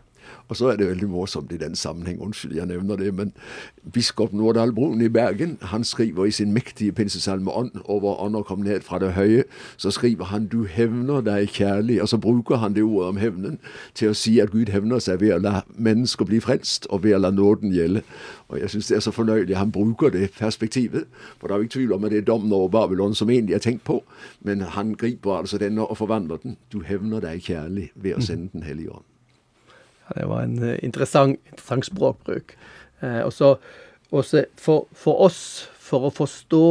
Og 0.47 0.57
så 0.57 0.67
er 0.71 0.75
det 0.75 0.87
veldig 0.89 1.09
morsomt 1.09 1.51
i 1.51 1.57
den 1.57 1.75
sammenheng, 1.75 2.21
unnskyld 2.21 2.55
jeg 2.55 2.67
nevner 2.67 2.95
det, 2.95 3.13
men 3.15 3.33
biskop 3.93 4.33
Nordahl 4.33 4.73
Brun 4.73 5.01
i 5.01 5.07
Bergen 5.07 5.57
han 5.61 5.83
skriver 5.83 6.25
i 6.25 6.31
sin 6.31 6.51
mektige 6.53 6.91
pinsesalme 6.91 7.51
Ånd 7.51 7.71
over 7.85 8.19
ånder 8.21 8.43
kom 8.43 8.59
ned 8.59 8.81
fra 8.81 8.99
det 8.99 9.13
høye, 9.13 9.43
så 9.77 9.91
skriver 9.91 10.25
han 10.25 10.45
du 10.51 10.63
hevner 10.65 11.21
deg 11.21 11.47
kjærlig. 11.49 12.01
Og 12.01 12.09
så 12.09 12.17
bruker 12.17 12.55
han 12.55 12.75
det 12.75 12.83
ordet 12.83 13.09
om 13.09 13.17
hevnen 13.17 13.59
til 13.93 14.11
å 14.11 14.17
si 14.17 14.39
at 14.39 14.51
Gud 14.51 14.69
hevner 14.69 14.99
seg 14.99 15.21
ved 15.21 15.35
å 15.35 15.39
la 15.41 15.61
mennesker 15.77 16.27
bli 16.27 16.41
frelst, 16.43 16.87
og 16.89 17.03
ved 17.03 17.15
å 17.15 17.21
la 17.23 17.31
nåden 17.31 17.71
gjelde. 17.71 18.03
Og 18.49 18.59
jeg 18.59 18.73
syns 18.73 18.91
det 18.91 18.97
er 18.97 19.05
så 19.05 19.15
fornøyelig 19.15 19.57
han 19.57 19.71
bruker 19.71 20.11
det 20.11 20.33
perspektivet. 20.39 21.07
For 21.39 21.47
det 21.47 21.55
er 21.55 21.57
jo 21.57 21.69
ikke 21.69 21.77
tvil 21.77 21.95
om 21.95 22.03
at 22.03 22.11
det 22.11 22.23
er 22.23 22.27
dommen 22.27 22.51
over 22.53 22.67
Babylon 22.67 23.15
som 23.15 23.29
egentlig 23.29 23.55
er 23.55 23.63
tenkt 23.63 23.85
på, 23.87 24.01
men 24.41 24.61
han 24.75 24.95
griper 24.99 25.39
altså 25.39 25.61
denne 25.61 25.85
og 25.85 25.97
forvandler 25.97 26.43
den. 26.43 26.57
Du 26.73 26.81
hevner 26.83 27.23
deg 27.23 27.43
kjærlig 27.47 27.91
ved 27.95 28.19
å 28.19 28.25
sende 28.25 28.51
Den 28.51 28.67
hellige 28.67 28.91
ånd. 28.91 29.10
Det 30.15 30.27
var 30.29 30.43
en 30.45 30.59
eh, 30.63 30.79
interessant, 30.85 31.39
interessant 31.51 31.87
språkbruk. 31.87 32.55
Eh, 33.01 33.21
og 33.21 33.33
så 33.33 33.55
for, 34.11 34.87
for, 34.91 35.23
oss, 35.23 35.69
for 35.79 36.09
å 36.09 36.13
forstå 36.13 36.65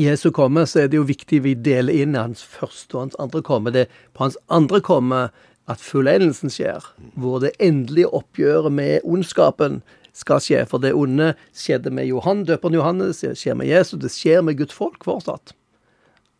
Jesu 0.00 0.30
komme, 0.30 0.64
så 0.70 0.84
er 0.84 0.90
det 0.90 1.00
jo 1.00 1.06
viktig 1.08 1.42
vi 1.44 1.56
deler 1.58 1.96
inn 2.04 2.16
hans 2.18 2.42
første 2.46 2.94
og 2.96 3.02
hans 3.04 3.20
andre 3.22 3.42
komme. 3.44 3.72
Det 3.74 3.86
er 3.86 4.02
på 4.14 4.24
hans 4.24 4.38
andre 4.48 4.80
komme 4.84 5.24
at 5.70 5.82
fullendelsen 5.82 6.50
skjer, 6.50 6.84
hvor 7.20 7.42
det 7.42 7.52
endelige 7.62 8.10
oppgjøret 8.16 8.72
med 8.74 9.06
ondskapen 9.06 9.80
skal 10.16 10.42
skje. 10.42 10.64
For 10.70 10.82
det 10.82 10.94
onde 10.96 11.34
skjedde 11.56 11.92
med 11.94 12.08
Johan, 12.08 12.44
døperen 12.48 12.78
Johannes, 12.78 13.22
det 13.22 13.36
skjer 13.38 13.58
med 13.58 13.70
Jesus, 13.70 14.00
det 14.02 14.12
skjer 14.14 14.44
med 14.46 14.58
Guds 14.58 14.74
folk 14.74 15.04
fortsatt. 15.06 15.54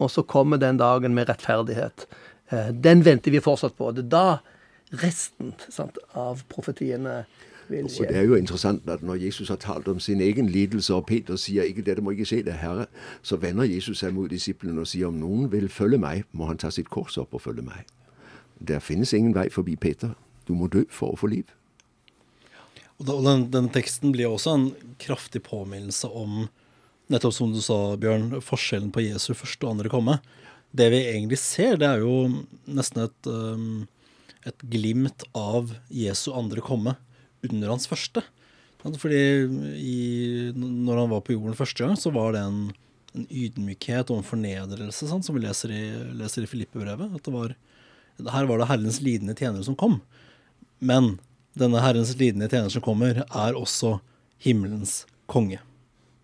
Og 0.00 0.10
så 0.10 0.24
kommer 0.24 0.60
den 0.60 0.80
dagen 0.80 1.14
med 1.14 1.28
rettferdighet. 1.28 2.06
Eh, 2.50 2.72
den 2.72 3.04
venter 3.06 3.34
vi 3.34 3.42
fortsatt 3.44 3.76
på. 3.76 3.92
Det 3.94 4.06
er 4.08 4.14
da 4.14 4.26
resten 4.90 5.54
sant, 5.68 5.98
av 6.18 6.42
profetiene 6.50 7.24
vil 7.70 7.88
skje. 7.88 8.06
Og 8.06 8.12
Det 8.12 8.18
er 8.18 8.26
jo 8.26 8.38
interessant 8.38 8.88
at 8.90 9.02
når 9.02 9.22
Jesus 9.24 9.48
har 9.48 9.60
talt 9.62 9.88
om 9.88 10.00
sin 10.00 10.20
egen 10.20 10.48
lidelse, 10.50 10.94
og 10.94 11.06
Peter 11.06 11.36
sier 11.36 11.68
ikke 11.68 11.84
dette 11.86 12.02
må 12.02 12.14
ikke 12.16 12.28
skje 12.32 12.42
det 12.46 12.58
Herre, 12.62 12.86
så 13.22 13.38
vender 13.40 13.68
Jesus 13.68 14.02
seg 14.02 14.14
mot 14.16 14.30
disiplene 14.30 14.82
og 14.82 14.90
sier 14.90 15.10
om 15.10 15.20
noen 15.20 15.50
vil 15.52 15.68
følge 15.68 16.00
meg, 16.00 16.26
må 16.32 16.50
han 16.50 16.58
ta 16.58 16.72
sitt 16.74 16.90
kors 16.90 17.18
opp 17.20 17.34
og 17.34 17.44
følge 17.46 17.66
meg. 17.66 17.86
Der 18.60 18.82
finnes 18.84 19.14
ingen 19.16 19.34
vei 19.34 19.48
forbi 19.50 19.76
Peter. 19.76 20.16
Du 20.48 20.54
må 20.54 20.68
dø 20.68 20.84
for 20.90 21.14
å 21.14 21.20
få 21.20 21.30
liv. 21.30 21.48
Og, 23.00 23.06
den, 23.24 23.46
den, 23.52 23.70
teksten 23.72 24.12
blir 24.12 24.28
også 24.28 24.56
en 24.56 24.66
kraftig 25.00 25.40
påminnelse 25.46 26.10
om 26.12 26.50
nettopp 27.10 27.32
som 27.34 27.54
du 27.54 27.62
sa, 27.64 27.96
Bjørn, 27.96 28.42
forskjellen 28.44 28.90
på 28.92 29.06
Jesu 29.06 29.32
første 29.32 29.64
og 29.64 29.72
andre 29.72 29.92
komme. 29.92 30.18
Det 30.76 30.90
vi 30.92 31.00
egentlig 31.08 31.40
ser, 31.40 31.78
det 31.80 31.88
er 31.88 32.04
jo 32.04 32.44
nesten 32.68 33.06
et 33.06 33.30
um, 33.30 33.86
et 34.48 34.62
glimt 34.72 35.24
av 35.36 35.74
Jesu 35.92 36.30
andre 36.32 36.62
komme 36.64 36.96
under 37.46 37.72
hans 37.72 37.88
første. 37.90 38.22
Fordi 38.80 39.20
i, 39.76 40.52
når 40.56 41.02
han 41.02 41.10
var 41.12 41.24
på 41.24 41.34
jorden 41.34 41.58
første 41.58 41.84
gang, 41.84 41.98
så 42.00 42.12
var 42.14 42.32
det 42.32 42.44
en, 42.46 42.60
en 43.16 43.26
ydmykhet 43.28 44.12
og 44.12 44.20
en 44.20 44.28
fornedrelse, 44.30 45.08
sant, 45.10 45.26
som 45.26 45.36
vi 45.36 45.44
leser 45.44 45.74
i, 45.74 45.82
leser 46.16 46.46
i 46.46 46.50
Filippe-brevet. 46.50 47.12
At 47.16 47.26
det 47.26 47.34
var, 47.34 47.56
her 48.24 48.48
var 48.48 48.62
det 48.62 48.70
Herrens 48.70 49.02
lidende 49.04 49.36
tjenere 49.36 49.66
som 49.66 49.76
kom. 49.78 49.98
Men 50.80 51.18
denne 51.58 51.82
Herrens 51.84 52.14
lidende 52.16 52.48
tjener 52.48 52.72
som 52.72 52.84
kommer, 52.84 53.22
er 53.26 53.58
også 53.58 53.98
himmelens 54.40 55.02
konge. 55.30 55.60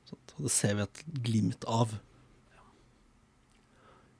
Så 0.08 0.16
det 0.40 0.52
ser 0.54 0.78
vi 0.78 0.86
et 0.86 1.04
glimt 1.26 1.68
av. 1.68 1.92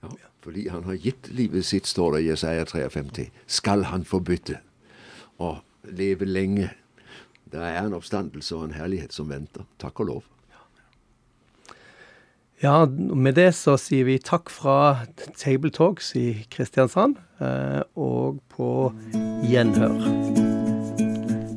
Ja, 0.05 0.11
fordi 0.47 0.69
han 0.71 0.87
har 0.87 1.01
gitt 1.03 1.31
livet 1.35 1.67
sitt, 1.67 1.89
står 1.91 2.17
det 2.17 2.23
i 2.23 2.31
Jesaja 2.31 2.65
53, 2.71 3.31
skal 3.51 3.89
han 3.91 4.07
få 4.07 4.21
bytte 4.23 4.61
og 5.43 5.59
leve 5.91 6.29
lenge. 6.29 6.71
Det 7.51 7.63
er 7.63 7.83
en 7.83 7.97
oppstandelse 7.99 8.55
og 8.57 8.69
en 8.69 8.79
herlighet 8.79 9.15
som 9.15 9.31
venter. 9.31 9.67
Takk 9.83 10.03
og 10.05 10.11
lov. 10.13 10.25
Ja, 12.63 12.87
med 12.89 13.37
det 13.37 13.51
så 13.59 13.75
sier 13.77 14.07
vi 14.09 14.17
takk 14.23 14.49
fra 14.49 15.05
Table 15.37 15.71
Talks 15.75 16.15
i 16.17 16.47
Kristiansand, 16.51 17.19
eh, 17.45 17.83
og 18.01 18.39
på 18.55 18.71
gjenhør. 19.45 19.99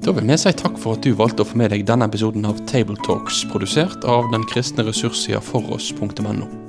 Da 0.04 0.16
vil 0.16 0.28
vi 0.28 0.40
si 0.42 0.52
takk 0.60 0.76
for 0.82 0.98
at 0.98 1.06
du 1.06 1.14
valgte 1.16 1.46
å 1.46 1.48
få 1.48 1.60
med 1.62 1.72
deg 1.72 1.86
denne 1.88 2.10
episoden 2.10 2.48
av 2.50 2.60
Table 2.68 3.00
Talks, 3.08 3.46
produsert 3.54 4.04
av 4.04 4.28
den 4.34 4.44
kristne 4.52 4.84
ressurssida 4.90 5.40
foross.no. 5.40 6.69